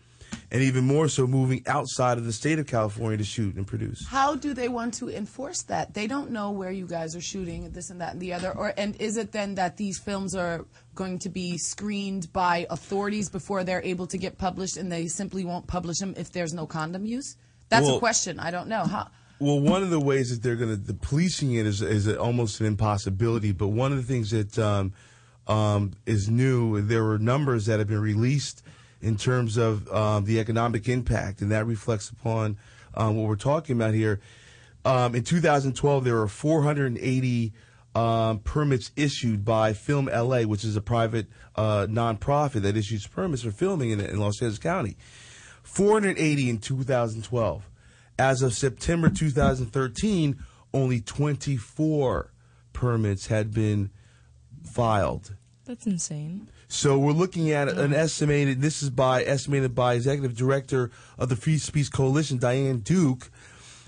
[0.52, 4.06] and even more so moving outside of the state of California to shoot and produce.
[4.08, 5.96] How do they want to enforce that?
[5.96, 8.52] They don't know where you guys are shooting, this and that and the other.
[8.56, 10.64] Or and is it then that these films are
[10.96, 15.44] going to be screened by authorities before they're able to get published, and they simply
[15.46, 17.38] won't publish them if there's no condom use?
[17.70, 18.40] That's Well- a question.
[18.40, 19.10] I don't know how.
[19.40, 22.62] Well, one of the ways that they're going to the policing it is is almost
[22.62, 23.52] an impossibility.
[23.52, 24.94] But one of the things that um,
[25.48, 28.64] um, is new, there were numbers that have been released
[29.02, 32.58] in terms of um, the economic impact, and that reflects upon
[32.94, 34.22] um, what we're talking about here.
[34.86, 37.54] Um, in 2012, there were 480
[37.96, 43.44] um, permits issued by Film LA, which is a private uh, nonprofit that issues permits
[43.44, 44.98] for filming in, in Los Angeles County.
[45.64, 47.70] 480 in 2012.
[48.20, 50.38] As of September 2013,
[50.74, 52.32] only 24
[52.74, 53.92] permits had been
[54.64, 55.36] filed.
[55.66, 56.50] That's insane.
[56.68, 58.62] So we're looking at an estimated.
[58.62, 63.30] This is by estimated by Executive Director of the Free Speech Coalition, Diane Duke.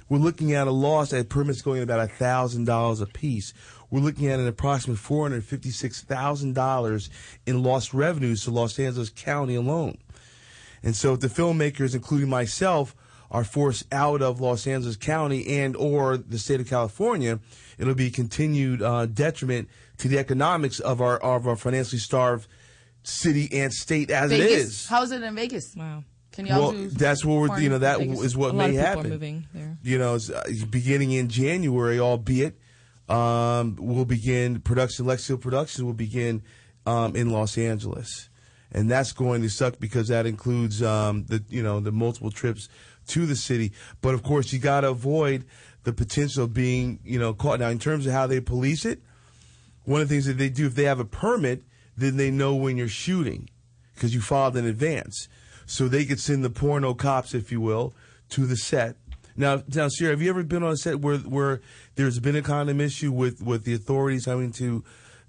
[0.08, 3.54] We're looking at a loss at permits going at about thousand dollars a piece.
[3.96, 7.10] We're looking at an approximate four hundred fifty-six thousand dollars
[7.46, 9.98] in lost revenues to Los Angeles County alone.
[10.84, 12.94] And so if the filmmakers, including myself,
[13.32, 17.40] are forced out of Los Angeles County and or the state of California,
[17.78, 19.70] it'll be continued uh, detriment
[20.00, 22.50] to the economics of our of our financially starved
[23.04, 24.46] city and state as Vegas?
[24.46, 24.88] it is.
[24.88, 25.74] How's it in Vegas?
[25.74, 26.04] Wow.
[26.34, 26.90] Can y'all Well, do?
[26.90, 28.22] that's what we're you know in that Vegas?
[28.24, 29.06] is what a lot may of happen.
[29.06, 29.78] are moving there.
[29.84, 32.60] You know, it's, uh, beginning in January, albeit
[33.10, 35.06] um, we'll begin production.
[35.06, 36.42] Lexio Productions will begin
[36.86, 38.30] um, in Los Angeles,
[38.72, 42.68] and that's going to suck because that includes um, the you know the multiple trips
[43.08, 43.72] to the city.
[44.02, 45.46] But of course, you got to avoid
[45.84, 47.60] the potential of being you know caught.
[47.60, 49.02] Now, in terms of how they police it,
[49.84, 51.64] one of the things that they do if they have a permit,
[51.96, 53.50] then they know when you're shooting
[53.94, 55.28] because you filed in advance.
[55.66, 57.96] So they could send the porno cops, if you will,
[58.30, 58.98] to the set.
[59.38, 61.62] Now, now, Sierra, have you ever been on a set where where
[61.96, 64.84] there's been a condom issue with, with the authorities having to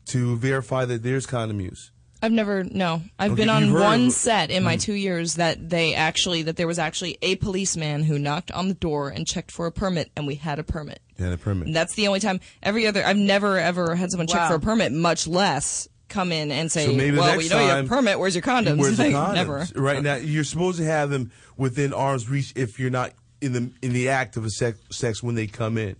[0.06, 1.90] to verify that there's condom use?
[2.22, 3.02] I've never no.
[3.18, 4.66] I've Okay, been on one of- set in Mm.
[4.66, 8.68] my two years that they actually that there was actually a policeman who knocked on
[8.68, 11.00] the door and checked for a permit, and we had a permit.
[11.18, 11.66] Yeah, the permit.
[11.66, 12.40] And that's the only time.
[12.62, 16.52] Every other, I've never ever had someone check for a permit, much less come in
[16.52, 18.18] and say, So maybe "Well, next you know, you have a permit.
[18.18, 19.34] Where's your condoms?" Where's the Like, condoms?
[19.34, 19.66] Never.
[19.74, 23.70] Right now, you're supposed to have them within arm's reach if you're not in the
[23.82, 25.96] in the act of a sex, sex when they come in.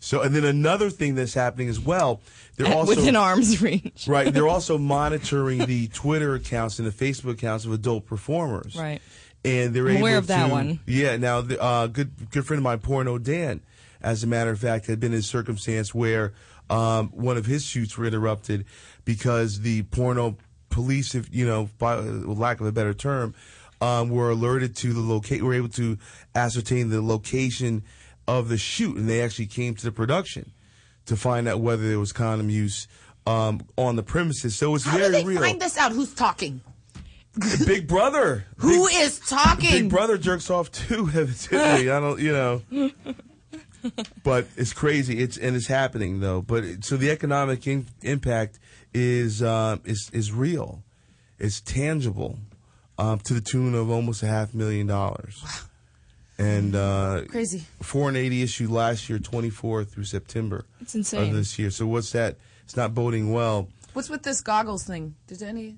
[0.00, 2.20] So, and then another thing that's happening as well,
[2.56, 4.04] they're also Within arm's reach.
[4.08, 4.32] right.
[4.32, 8.76] They're also monitoring the Twitter accounts and the Facebook accounts of adult performers.
[8.76, 9.00] Right.
[9.46, 10.80] And they're I'm able aware of that to- one.
[10.86, 11.16] Yeah.
[11.16, 13.62] Now, the uh, good good friend of mine, Porno Dan,
[14.02, 16.34] as a matter of fact, had been in a circumstance where
[16.68, 18.66] um, one of his shoots were interrupted
[19.04, 20.36] because the porno
[20.68, 23.34] police, if you know, by lack of a better term,
[23.84, 25.42] um, were alerted to the locate.
[25.42, 25.98] Were able to
[26.34, 27.82] ascertain the location
[28.26, 30.52] of the shoot, and they actually came to the production
[31.04, 32.88] to find out whether there was condom use
[33.26, 34.56] um, on the premises.
[34.56, 35.42] So it's How very do they real.
[35.42, 35.92] find this out?
[35.92, 36.62] Who's talking?
[37.66, 38.46] Big Brother.
[38.56, 39.70] Who Big- is talking?
[39.70, 41.90] Big Brother jerks off too, evidently.
[41.90, 42.62] I don't, you know.
[44.22, 45.18] But it's crazy.
[45.18, 46.40] It's and it's happening though.
[46.40, 48.58] But it, so the economic in, impact
[48.94, 50.82] is uh, is is real.
[51.38, 52.38] It's tangible
[52.98, 55.40] um, to the tune of almost a half million dollars.
[55.44, 55.50] Wow.
[56.36, 57.62] And uh, Crazy.
[57.80, 61.30] 480 issued last year, 24 through September It's insane.
[61.30, 61.70] of this year.
[61.70, 62.36] So what's that?
[62.64, 63.68] It's not boding well.
[63.92, 65.14] What's with this goggles thing?
[65.28, 65.76] Did any?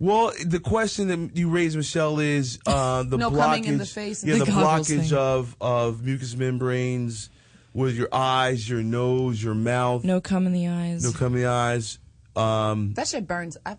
[0.00, 3.36] Well, the question that you raised, Michelle, is uh, the No blockage.
[3.38, 5.16] coming in the face yeah, the the blockage thing.
[5.18, 7.28] of of mucous membranes
[7.72, 10.02] with your eyes, your nose, your mouth.
[10.02, 11.04] No cum in the eyes.
[11.04, 11.98] No cum in the eyes.
[12.34, 13.78] Um, That shit burns up.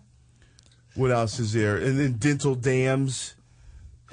[0.94, 1.76] What else is there?
[1.76, 3.34] And then dental dams.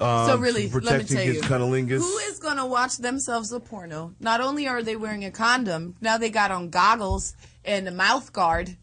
[0.00, 1.98] Um, So really, let me tell you, cunnilingus.
[1.98, 4.14] who is gonna watch themselves a porno?
[4.18, 8.32] Not only are they wearing a condom, now they got on goggles and a mouth
[8.32, 8.76] guard.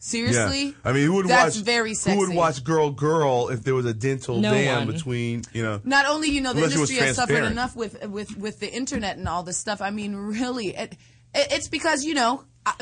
[0.00, 0.72] Seriously, Yeah.
[0.84, 1.64] I mean, who would That's watch?
[1.64, 4.92] very Who would watch Girl Girl if there was a dental No dam one.
[4.94, 5.80] between you know?
[5.82, 8.60] Not only you know the Unless it was industry has suffered enough with with with
[8.60, 9.80] the internet and all this stuff.
[9.80, 10.92] I mean, really, it,
[11.34, 12.44] it, it's because you know.
[12.66, 12.74] I,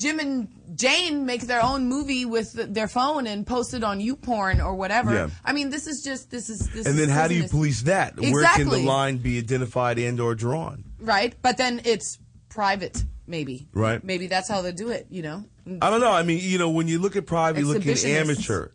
[0.00, 4.64] Jim and Jane make their own movie with their phone and post it on YouPorn
[4.64, 5.12] or whatever.
[5.12, 5.28] Yeah.
[5.44, 6.74] I mean, this is just this is this.
[6.74, 8.18] Is And is then how do you police that?
[8.18, 10.84] Where can the line be identified and or drawn?
[10.98, 13.68] Right, but then it's private, maybe.
[13.74, 14.02] Right.
[14.02, 15.06] Maybe that's how they do it.
[15.10, 15.44] You know.
[15.82, 16.12] I don't know.
[16.12, 18.70] I mean, you know, when you look at private, you look at amateur.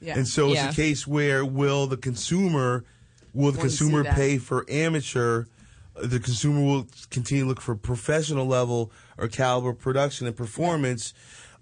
[0.00, 0.16] Yeah.
[0.16, 0.68] And so Yeah.
[0.68, 2.84] it's a case where will the consumer
[3.34, 5.44] will the Want to see consumer pay for amateur?
[6.02, 11.14] The consumer will continue to look for professional level or caliber production and performance.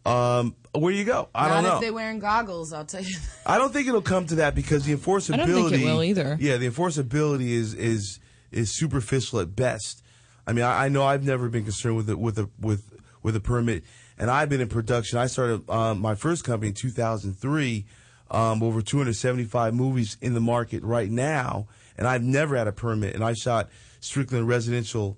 [0.07, 1.29] Um, where do you go?
[1.35, 1.69] I Not don't know.
[1.69, 2.73] Not if they're wearing goggles.
[2.73, 3.17] I'll tell you.
[3.45, 5.35] I don't think it'll come to that because the enforceability.
[5.35, 6.39] I don't think it will either.
[6.41, 10.03] Yeah, the enforceability is is is superficial at best.
[10.47, 12.91] I mean, I, I know I've never been concerned with it with a with
[13.23, 13.85] with a permit,
[14.17, 15.19] and I've been in production.
[15.19, 17.85] I started um, my first company in 2003.
[18.31, 23.15] Um, over 275 movies in the market right now, and I've never had a permit.
[23.15, 25.17] And I shot strictly in residential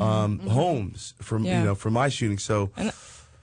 [0.00, 1.60] um, homes from Yeah.
[1.60, 2.38] you know for my shooting.
[2.38, 2.92] So And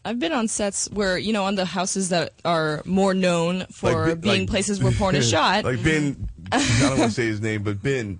[0.05, 4.09] I've been on sets where you know on the houses that are more known for
[4.09, 5.63] Like being like- places where porn is shot.
[5.65, 8.19] like Ben, I don't want to say his name, but Ben.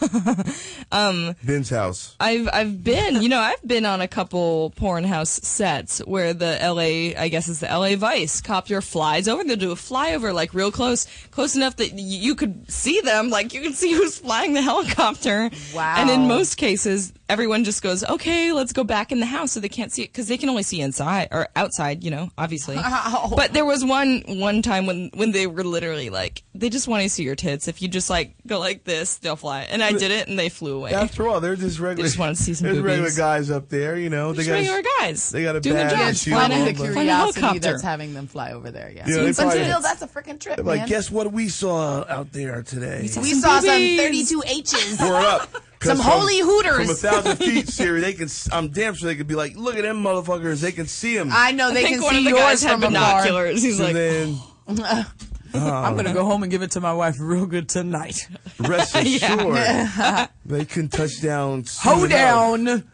[0.92, 2.16] um, Ben's house.
[2.20, 6.58] I've I've been, you know, I've been on a couple porn house sets where the
[6.62, 9.44] LA, I guess it's the LA Vice copter flies over.
[9.44, 13.30] They'll do a flyover like real close, close enough that y- you could see them,
[13.30, 15.50] like you can see who's flying the helicopter.
[15.74, 15.94] Wow.
[15.98, 19.60] And in most cases, everyone just goes, "Okay, let's go back in the house," so
[19.60, 22.76] they can't see it because they can only see inside or outside, you know, obviously.
[22.90, 23.32] Wow.
[23.36, 27.02] But there was one one time when when they were literally like, they just want
[27.04, 27.68] to see your tits.
[27.68, 29.62] If you just like go like this, they'll fly.
[29.62, 30.92] And I did it, and they flew away.
[30.92, 32.02] After all, they're just regular.
[32.02, 34.32] They just want to see some There's regular guys up there, you know.
[34.32, 35.30] They Just got regular guys.
[35.30, 36.50] they got a doing their badge job.
[36.50, 37.00] and It's Flying a- the them over.
[37.00, 37.58] a helicopter.
[37.60, 38.90] that's having them fly over there.
[38.94, 39.04] Yeah.
[39.06, 40.78] Yeah, they but probably- still, that's a freaking trip, They're man.
[40.78, 43.00] like, guess what we saw out there today?
[43.02, 44.98] we Some saw some 32 H's.
[45.00, 45.48] We're up.
[45.80, 46.76] 'Cause Some from- holy hooters.
[46.76, 48.28] From a thousand feet, Siri, they can.
[48.52, 50.60] I'm damn sure they could be like, look at them motherfuckers.
[50.60, 51.30] They can see them.
[51.32, 52.90] I know they I think can one see of the yours guys from afar.
[52.90, 53.62] binoculars.
[53.62, 54.38] He's and like, then
[55.54, 58.28] I'm gonna go home and give it to my wife real good tonight.
[58.58, 61.64] rest assured, they can touch down.
[61.64, 62.84] soon Ho down.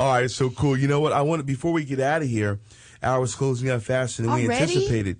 [0.00, 0.76] All right, so cool.
[0.78, 1.12] You know what?
[1.12, 2.58] I want to before we get out of here.
[3.02, 5.18] Hours closing out faster than we anticipated.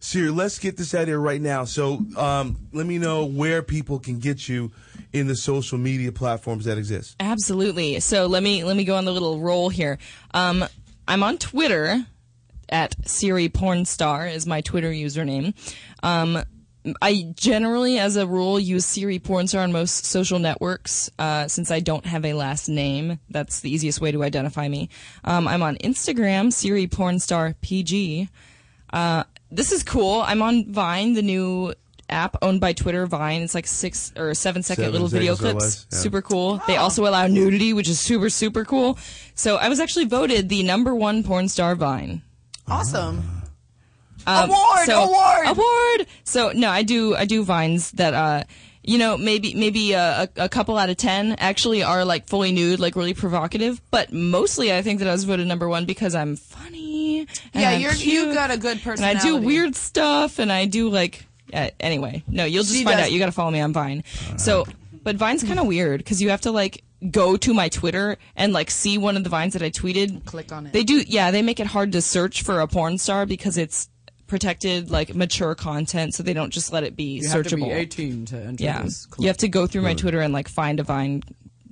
[0.00, 1.64] Siri, let's get this out of here right now.
[1.64, 4.70] So, um, let me know where people can get you
[5.16, 7.16] in the social media platforms that exist.
[7.20, 8.00] Absolutely.
[8.00, 9.98] So let me let me go on the little roll here.
[10.34, 10.64] Um,
[11.08, 12.04] I'm on Twitter
[12.68, 15.54] at Siri Pornstar is my Twitter username.
[16.02, 16.42] Um,
[17.02, 21.10] I generally, as a rule, use Siri Pornstar on most social networks.
[21.18, 24.88] Uh, since I don't have a last name, that's the easiest way to identify me.
[25.24, 28.28] Um, I'm on Instagram, Siri Pornstar PG.
[28.92, 30.20] Uh, this is cool.
[30.20, 31.74] I'm on Vine, the new
[32.08, 33.06] app owned by Twitter.
[33.06, 33.42] Vine.
[33.42, 35.54] It's like six or seven second Seven little video clips.
[35.64, 35.98] less, yeah.
[35.98, 36.60] Super cool.
[36.66, 38.98] They also allow nudity, which is super super cool.
[39.34, 42.22] So I was actually voted the number one porn star Vine.
[42.68, 43.22] Awesome.
[44.28, 45.46] Um, Award, so- award!
[45.46, 46.06] award.
[46.24, 48.42] So no, I do I do vines that uh
[48.82, 52.50] you know maybe maybe a, a, a couple out of ten actually are like fully
[52.50, 53.80] nude, like really provocative.
[53.92, 57.20] But mostly, I think that I was voted number one because I'm funny.
[57.20, 59.18] and Yeah, I'm you're cute, you got a good personality.
[59.28, 62.22] and I do weird stuff, and I do like uh, anyway.
[62.28, 63.12] No, you'll just She find does- out.
[63.12, 64.04] You got to follow me on Vine.
[64.36, 64.64] So,
[65.02, 68.52] but Vine's kind of weird because you have to like go to my Twitter and
[68.52, 70.24] like see one of the vines that I tweeted.
[70.24, 70.72] Click on it.
[70.72, 71.30] They do, yeah.
[71.30, 73.88] They make it hard to search for a porn star because it's
[74.26, 77.64] protected, like mature content, so they don't just let it be You have to searchable.
[77.66, 79.06] be 18 to enter yeah, this.
[79.18, 81.22] you have to go through my Twitter and like find a Vine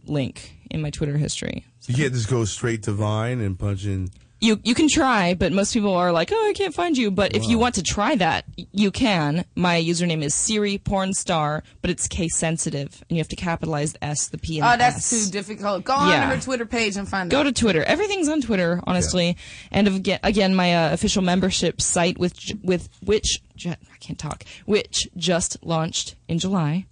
[0.07, 1.65] link in my Twitter history.
[1.87, 4.11] You can't just go straight to Vine and punch in.
[4.45, 7.11] You you can try, but most people are like, oh, I can't find you.
[7.11, 9.45] But if you want to try that, you can.
[9.57, 14.05] My username is Siri Pornstar, but it's case sensitive, and you have to capitalize the
[14.05, 15.25] S, the P, and Oh, the that's S.
[15.27, 15.85] too difficult.
[15.85, 17.45] Go on to her Twitter page and find Go out.
[17.45, 17.83] to Twitter.
[17.85, 19.37] Everything's on Twitter, honestly.
[19.71, 25.09] And again, again, my uh, official membership site with with which I can't talk, which
[25.17, 26.85] just launched in July,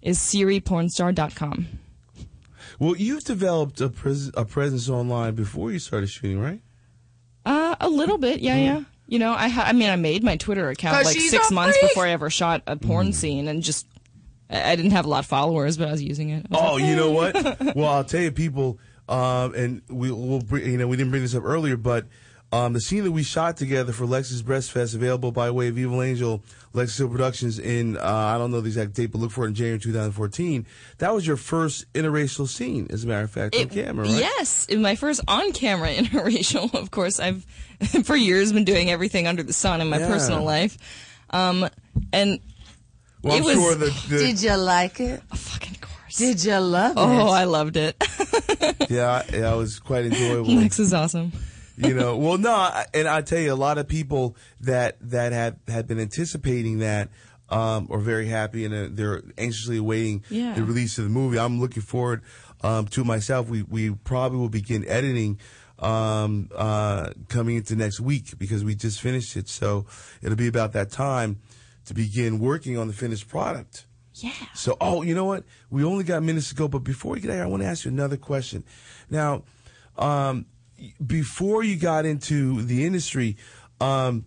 [0.00, 1.66] is SiriPornstar.com.
[2.78, 6.60] Well, you've developed a, pres- a presence online before you started shooting, right?
[7.44, 10.36] Uh, a little bit, yeah, yeah, You know, I ha- I mean, I made my
[10.36, 11.90] Twitter account like she's six a months freak.
[11.90, 13.86] before I ever shot a porn scene, and just
[14.50, 16.46] I I didn't have a lot of followers, but I was using it.
[16.50, 17.34] I was Oh, like, you know what?
[17.76, 18.78] well, I'll tell you, people,
[19.08, 22.06] um, and we will, bring, you know, we didn't bring this up earlier, but
[22.54, 25.76] um, the scene that we shot together for Lexus Breast Fest, available by way of
[25.78, 26.42] Evil Angel,
[26.72, 29.48] Lex Steele Productions in, uh, I don't know the exact date, but look for it
[29.48, 30.66] in January 2014.
[30.98, 34.14] That was your first interracial scene, as a matter of fact, on camera, right?
[34.20, 36.72] Yes, my first on-camera interracial.
[36.74, 37.44] Of course, I've
[38.04, 40.06] for years been doing everything under the sun in my Yeah.
[40.08, 40.78] personal life,
[41.30, 41.68] um,
[42.12, 42.38] and
[43.22, 45.22] Well, it I'm was sure the, the Did you like it?
[45.34, 46.16] fucking course.
[46.18, 47.00] Did you love it?
[47.00, 47.96] oh, I loved it.
[48.88, 50.54] yeah, yeah, it was quite enjoyable.
[50.54, 51.32] Lex is awesome.
[51.76, 55.58] You know well no and i tell you a lot of people that that had
[55.68, 57.08] had been anticipating that
[57.48, 60.54] um are very happy and uh, they're anxiously awaiting Yeah.
[60.54, 62.22] the release of the movie i'm looking forward
[62.62, 65.38] um to myself we we probably will begin editing
[65.80, 69.84] um uh coming into next week because we just finished it so
[70.22, 71.40] it'll be about that time
[71.84, 74.30] to begin working on the finished product Yeah.
[74.54, 75.42] so, oh, you know what?
[75.70, 77.84] We only got minutes to go, but before we get there, I want to ask
[77.84, 78.62] you another question.
[79.10, 79.42] Now,
[79.98, 80.46] um,
[81.04, 83.36] before you got into the industry,
[83.80, 84.24] um,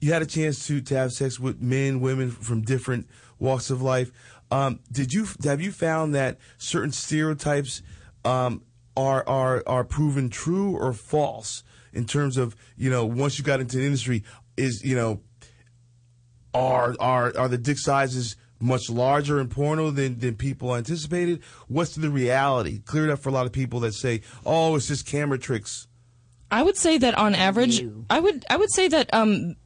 [0.00, 3.08] you had a chance to, to have sex with men, women from different
[3.38, 4.10] walks of life.
[4.50, 7.82] Um, did you have you found that certain stereotypes
[8.24, 8.62] um,
[8.96, 13.60] are are are proven true or false in terms of you know once you got
[13.60, 14.24] into the industry
[14.56, 15.20] is you know
[16.52, 21.42] are are are the dick sizes much larger in porno than, than people anticipated?
[21.68, 22.80] What's the reality?
[22.80, 25.86] Clear it up for a lot of people that say, "Oh, it's just camera tricks."
[26.50, 29.56] I would say that on average, I would I would say that um,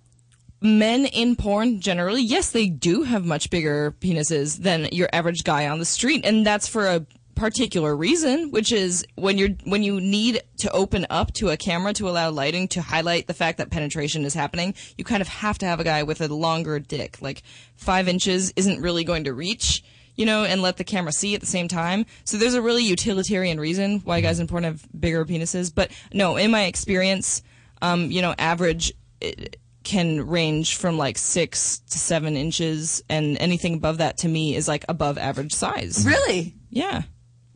[0.60, 5.68] men in porn generally, yes, they do have much bigger penises than your average guy
[5.68, 10.00] on the street, and that's for a particular reason, which is when you're when you
[10.00, 13.70] need to open up to a camera to allow lighting to highlight the fact that
[13.70, 17.20] penetration is happening, you kind of have to have a guy with a longer dick.
[17.20, 17.42] Like
[17.76, 19.82] five inches isn't really going to reach
[20.16, 22.06] you know, and let the camera see at the same time.
[22.24, 25.74] So there's a really utilitarian reason why guys in porn have bigger penises.
[25.74, 27.42] But no, in my experience,
[27.82, 33.74] um, you know, average it can range from like six to seven inches, and anything
[33.74, 36.04] above that to me is like above average size.
[36.06, 36.54] Really?
[36.70, 37.02] Yeah.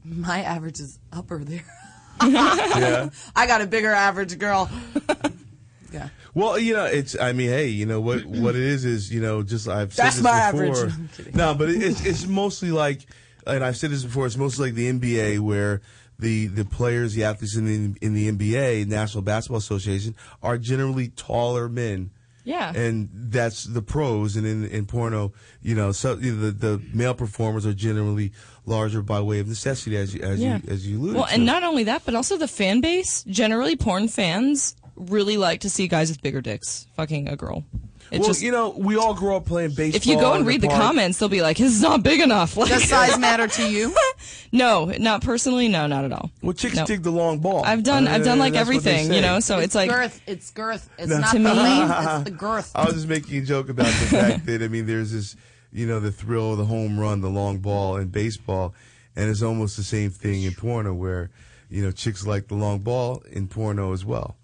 [0.04, 1.64] My average is upper there.
[2.20, 3.10] Yeah.
[3.36, 4.68] I got a bigger average girl.
[5.92, 6.08] Yeah.
[6.34, 7.18] Well, you know, it's.
[7.18, 8.24] I mean, hey, you know what?
[8.24, 10.86] What it is is, you know, just I've said That's this my before.
[10.88, 11.34] average.
[11.34, 13.06] No, but it- it's it's mostly like,
[13.46, 14.26] and I've said this before.
[14.26, 15.80] It's mostly like the NBA where.
[16.20, 21.10] The, the players, the athletes in the in the NBA, National Basketball Association, are generally
[21.10, 22.10] taller men.
[22.42, 22.72] Yeah.
[22.74, 24.34] and that's the pros.
[24.34, 25.32] And in in porno,
[25.62, 28.32] you know, so you know, the the male performers are generally
[28.66, 30.56] larger by way of necessity, as you as Yeah.
[30.56, 31.34] you as you alluded Well, to.
[31.34, 33.22] and not only that, but also the fan base.
[33.28, 37.64] Generally, porn fans really like to see guys with bigger dicks fucking a girl.
[38.10, 39.96] It well, just you know, we all grow up playing baseball.
[39.96, 40.80] if you go in and read the park.
[40.80, 43.94] comments, they'll be like, "His is not big enough." Like, Does size matter to you?
[44.52, 45.68] no, not personally.
[45.68, 46.30] No, not at all.
[46.42, 46.86] well, chicks No.
[46.86, 47.62] dig the long ball.
[47.66, 49.40] I've done, Uh, I've done like that's what they everything, you know.
[49.40, 50.22] So it's, like, girth.
[50.26, 50.88] It's girth.
[50.96, 51.18] It's No.
[51.18, 51.94] not To the me- length.
[51.98, 52.72] It's the girth.
[52.74, 55.36] I was just making a joke about the fact that I mean, there's this,
[55.70, 58.74] you know, the thrill of the home run, the long ball in baseball,
[59.16, 61.28] and it's almost the same thing in porno where,
[61.68, 64.37] you know, chicks like the long ball in porno as well.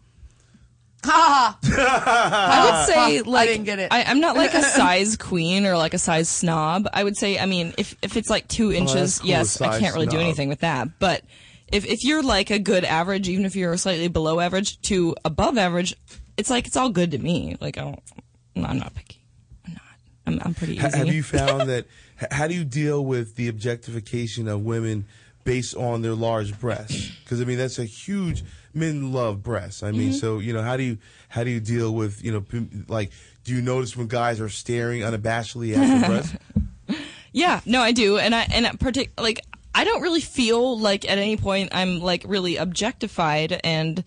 [1.15, 3.89] Ha I would say like didn't get it.
[3.91, 6.89] I, am not like a size queen or like a size snob.
[6.93, 9.61] I would say, I mean, if if it's like two oh, inches, Oh, cool, yes,
[9.61, 10.99] I can't really do anything with that.
[10.99, 11.23] But
[11.69, 15.59] if if you're like a good average, even if you're slightly below average to above
[15.59, 15.95] average,
[16.37, 17.57] it's like it's all good to me.
[17.61, 18.03] Like I don't,
[18.57, 19.21] I'm not picky.
[19.67, 19.83] I'm not.
[20.27, 20.99] I'm I'm pretty Ha- easy.
[20.99, 21.87] Have you found that?
[22.31, 25.07] How do you deal with the objectification of women
[25.43, 27.11] based on their large breasts?
[27.23, 28.45] Because I mean, that's a huge.
[28.75, 29.83] Men love breasts.
[29.83, 30.19] I mean, Mm-hmm.
[30.19, 30.99] so you know, how do you
[31.29, 32.45] how do you deal with you know,
[32.89, 33.11] like,
[33.45, 36.37] do you notice when guys are staring unabashedly at your breasts?
[37.37, 39.41] Yeah, no, I do, and I and I partic- like
[39.75, 44.05] I don't really feel like at any point I'm like really objectified, and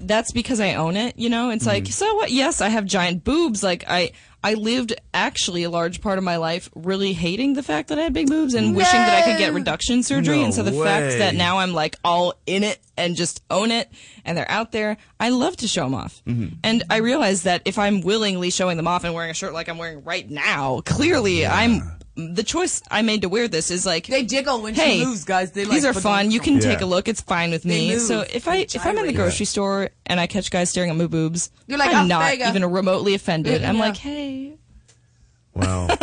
[0.00, 1.18] that's because I own it.
[1.18, 2.30] You know, it's like so what?
[2.30, 3.62] Yes, I have giant boobs.
[3.62, 4.12] Like I
[4.44, 8.02] I lived actually a large part of my life really hating the fact that I
[8.02, 10.36] had big boobs and wishing that I could get reduction surgery.
[10.38, 13.70] No and so the fact that now I'm like all in it and just own
[13.70, 13.90] it,
[14.24, 16.22] and they're out there, I love to show them off.
[16.26, 16.56] Mm-hmm.
[16.62, 19.68] And I realize that if I'm willingly showing them off and wearing a shirt like
[19.68, 21.80] I'm wearing right now, clearly I'm.
[22.16, 25.24] The choice I made to wear this is like They jiggle when hey, she moves,
[25.24, 25.50] guys.
[25.50, 26.30] They these like, are fun.
[26.30, 27.08] You can take a look.
[27.08, 27.90] It's fine with me.
[27.90, 28.02] move.
[28.02, 29.16] So if I if I'm in the gyrate.
[29.16, 32.38] grocery store and I catch guys staring at my boobs, You're like, I'm "Oh, not
[32.38, 33.64] there even remotely offended.
[33.64, 34.54] I'm like, hey,
[35.54, 35.86] Wow,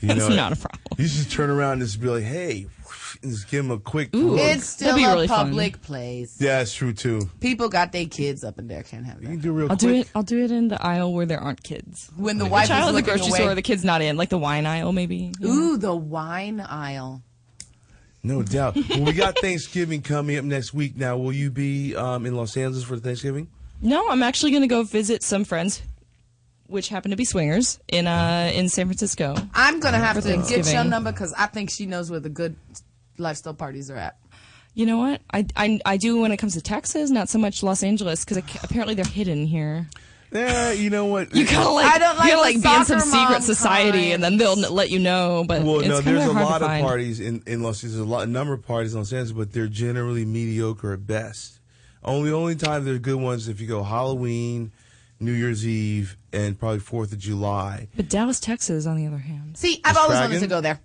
[0.00, 0.80] you that's know, not a problem.
[0.98, 2.66] You just turn around and just be like, "Hey,
[3.22, 4.14] just give him a quick.
[4.14, 4.30] Ooh.
[4.32, 4.40] look.
[4.40, 5.46] It's still be a really fun.
[5.48, 6.40] public place.
[6.40, 7.28] Yeah, it's true too.
[7.40, 8.82] People got their kids up in there.
[8.82, 9.80] Can't have You can do real I'll quick.
[9.80, 10.10] do it.
[10.14, 12.10] I'll do it in the aisle where there aren't kids.
[12.16, 13.38] When the Which wife aisle is of the grocery away.
[13.38, 15.32] store the kid's not in, like the wine aisle, maybe.
[15.40, 15.48] Yeah.
[15.48, 17.22] Ooh, the wine aisle.
[18.22, 18.76] No doubt.
[18.90, 20.96] well, we got Thanksgiving coming up next week.
[20.96, 23.48] Now, will you be um, in Los Angeles for Thanksgiving?
[23.80, 25.80] No, I'm actually going to go visit some friends,
[26.66, 29.36] which happen to be swingers in uh in San Francisco.
[29.54, 32.56] I'm gonna have to get your number because I think she knows where the good
[33.18, 34.16] lifestyle parties are at.
[34.74, 35.20] You know what?
[35.32, 38.38] I, I, I do when it comes to Texas, not so much Los Angeles, because
[38.62, 39.88] apparently they're hidden here.
[40.30, 41.34] Yeah, you know what?
[41.34, 44.12] You gotta like, I don't like you gotta like be in some secret mom society,
[44.12, 45.44] and then they'll let you know.
[45.48, 47.94] But Well, it's no, there's a lot of parties in, in Los Angeles.
[47.94, 51.06] There's a lot, a number of parties in Los Angeles, but they're generally mediocre at
[51.06, 51.60] best.
[52.04, 54.70] Only only time they're good ones if you go Halloween,
[55.18, 57.88] New Year's Eve, and probably Fourth of July.
[57.96, 60.78] But Dallas, Texas, on the other hand, See, I've always wanted to go there.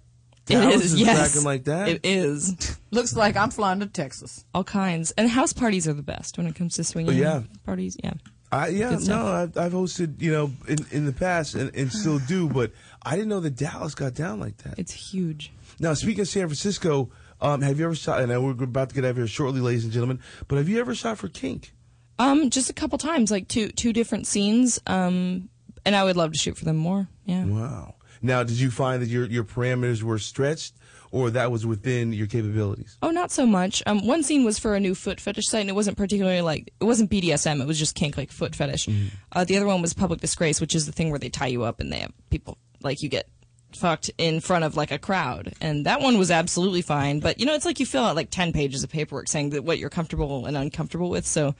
[0.49, 1.89] It Dallas is is yes, cracking like that?
[1.89, 4.45] It is Looks like I'm flying to Texas.
[4.53, 7.13] all kinds, and house parties are the best when it comes to swinging.
[7.13, 7.43] Oh, yeah.
[7.65, 7.97] parties.
[8.03, 8.13] Yeah,
[8.51, 12.19] I, yeah, no, I've, I've hosted, you know, in, in the past and, and still
[12.19, 12.71] do, but
[13.01, 14.77] I didn't know that Dallas got down like that.
[14.77, 15.51] it's huge.
[15.79, 17.09] Now, speaking of San Francisco,
[17.41, 18.21] um, have you ever shot?
[18.21, 20.19] And I we're about to get out of here shortly, ladies and gentlemen.
[20.47, 21.73] But have you ever shot for Kink?
[22.19, 24.79] Um, just a couple times, like two two different scenes.
[24.85, 25.49] Um,
[25.85, 27.07] and I would love to shoot for them more.
[27.25, 27.45] Yeah.
[27.45, 27.95] Wow.
[28.23, 30.75] Now, did you find that your your parameters were stretched,
[31.11, 32.97] or that was within your capabilities?
[33.03, 33.83] Oh, not so much.
[33.85, 36.73] Um, one scene was for a new foot fetish site, and it wasn't particularly like
[36.79, 37.61] it wasn't BDSM.
[37.61, 38.87] It was just kink, like foot fetish.
[39.33, 41.63] Uh, the other one was public disgrace, which is the thing where they tie you
[41.63, 43.27] up and they have people like you get
[43.75, 47.19] fucked in front of like a crowd, and that one was absolutely fine.
[47.19, 49.65] But you know, it's like you fill out like ten pages of paperwork saying that
[49.65, 51.25] what you're comfortable and uncomfortable with.
[51.25, 51.55] So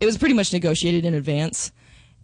[0.00, 1.72] it was pretty much negotiated in advance.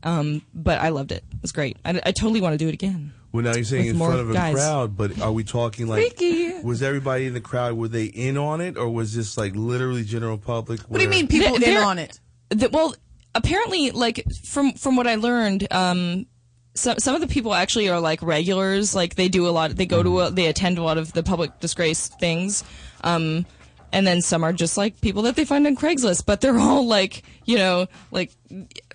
[0.02, 1.24] Um, but I loved it.
[1.30, 1.76] It was great.
[1.84, 3.12] I, I totally want to do it again.
[3.32, 4.54] Well, now you're saying in front of a guys.
[4.54, 6.60] crowd, but are we talking like Freaky.
[6.62, 7.74] was everybody in the crowd?
[7.74, 10.80] Were they in on it, or was this like literally general public?
[10.82, 12.20] What do you mean people They're- in they're- on it?
[12.50, 12.94] The, well,
[13.34, 16.26] apparently, like from from what I learned, um,
[16.74, 18.94] some some of the people actually are like regulars.
[18.94, 19.74] Like they do a lot.
[19.76, 22.62] They go to a, they attend a lot of the public disgrace things.
[23.02, 23.46] Um,
[23.92, 26.86] and then some are just like people that they find on Craigslist, but they're all
[26.86, 28.32] like, you know, like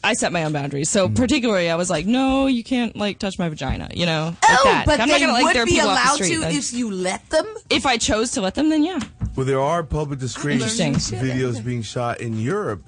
[0.04, 0.90] I set my own boundaries.
[0.90, 1.16] So mm-hmm.
[1.16, 4.64] particularly, I was like, no, you can't like touch my vagina, you know, like oh,
[4.66, 4.86] that.
[4.86, 6.34] but I'm they not gonna like would there are be people off the allowed street.
[6.34, 7.46] to Then- if you let them.
[7.70, 9.00] if I chose to let them, then yeah.
[9.36, 11.20] Well, there are public disgrace Interesting.
[11.20, 12.84] videos being shot in Europe,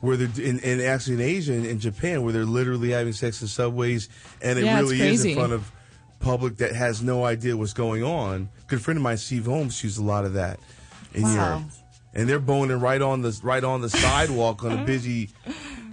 [0.00, 3.40] where they're in, and actually in Asia and in Japan, where they're literally having sex
[3.40, 4.10] in subways,
[4.42, 5.72] and it Yeah, really is in front of
[6.20, 8.50] public that has no idea what's going on.
[8.66, 10.60] Good friend of mine, Steve Holmes, shoots a lot of that
[11.16, 11.34] in Wow.
[11.34, 11.62] Europe,
[12.14, 15.30] and they're boning right on the right on the sidewalk on a busy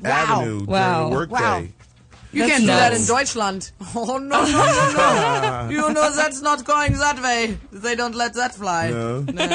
[0.04, 0.10] Wow.
[0.12, 0.96] avenue Wow.
[0.98, 1.34] during the workday.
[1.42, 1.64] Wow.
[2.32, 3.06] You That's can't do that in.
[3.06, 3.72] Deutschland.
[3.96, 5.70] Oh no no no no!
[5.76, 7.58] you know that's not going that way.
[7.72, 8.90] They don't let that fly.
[8.90, 9.48] No, No.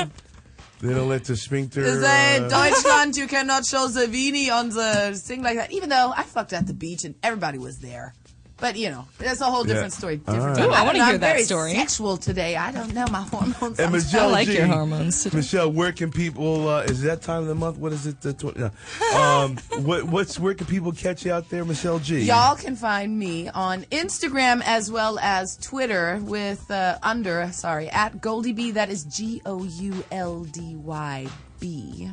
[0.80, 1.82] they don't let the sphincter.
[1.82, 5.72] They, uh, Deutschland, you cannot show the weenie on the thing like that.
[5.72, 8.14] Even though I fucked at the beach and everybody was there.
[8.60, 9.98] But you know, that's a whole different Yeah.
[9.98, 10.16] story.
[10.16, 10.66] Different right.
[10.66, 11.74] Ooh, I don't wanna know, hear I'm that very story.
[11.74, 12.56] Sexual today.
[12.56, 13.78] I don't know my hormones.
[13.78, 15.36] And I'm Michelle I like G, your hormones today.
[15.36, 16.68] Michelle, where can people?
[16.68, 17.78] Uh, is that time of the month?
[17.78, 18.20] What is it?
[18.20, 18.70] The tw- no.
[19.16, 22.20] um, what, what's where can people catch you out there, Michelle G?
[22.22, 28.20] Y'all can find me on Instagram as well as Twitter with uh, under sorry at
[28.20, 28.72] Goldie B.
[28.72, 31.28] That is G O U L D Y
[31.60, 32.10] B,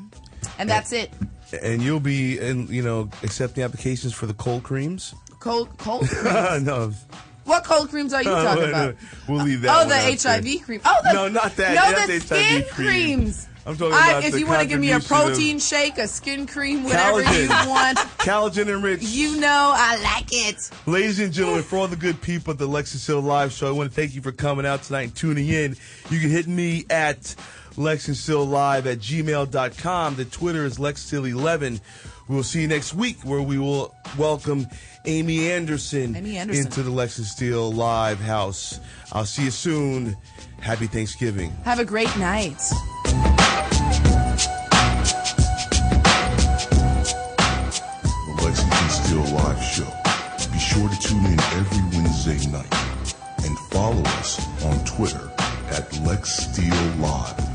[0.59, 1.11] and that's it.
[1.63, 5.13] and you'll be, in, you know, accepting applications for the cold creams.
[5.45, 6.63] Cold cold creams.
[6.65, 6.91] no,
[7.43, 8.95] What cold creams are you Uh, talking no, about?
[9.29, 9.69] we'll leave that.
[9.85, 10.33] Oh, the out there.
[10.41, 10.81] HIV cream.
[10.83, 11.75] Oh, the, No, not that.
[11.75, 12.87] No, Not the the HIV skin cream.
[12.87, 13.47] creams.
[13.67, 16.07] I'm talking I- about if you want to give me a of protein shake, a
[16.07, 17.63] skin cream, whatever Collagen.
[17.65, 19.03] you want, Collagen enriched.
[19.03, 20.69] you know I like it.
[20.87, 23.71] Ladies and gentlemen, for all the good people at the Lex Steele Live Show, I
[23.71, 25.75] want to thank you for coming out tonight and tuning in.
[26.09, 27.21] You can hit me at
[27.75, 30.15] Lexus Live at gmail.com.
[30.15, 31.81] The Twitter is LexHill11.
[32.27, 34.65] We'll see you next week where we will welcome
[35.08, 36.66] Amy Anderson, Amy Anderson.
[36.66, 38.80] into the Lex Steele Live house.
[39.12, 40.18] I'll see you soon.
[40.62, 41.51] Happy Thanksgiving.
[41.64, 42.58] Have a great night.
[47.06, 50.51] The Lexington Steele Live Show.
[50.51, 55.32] Be sure to tune in every Wednesday night and follow us on Twitter
[55.70, 57.55] at Lex Steele Live.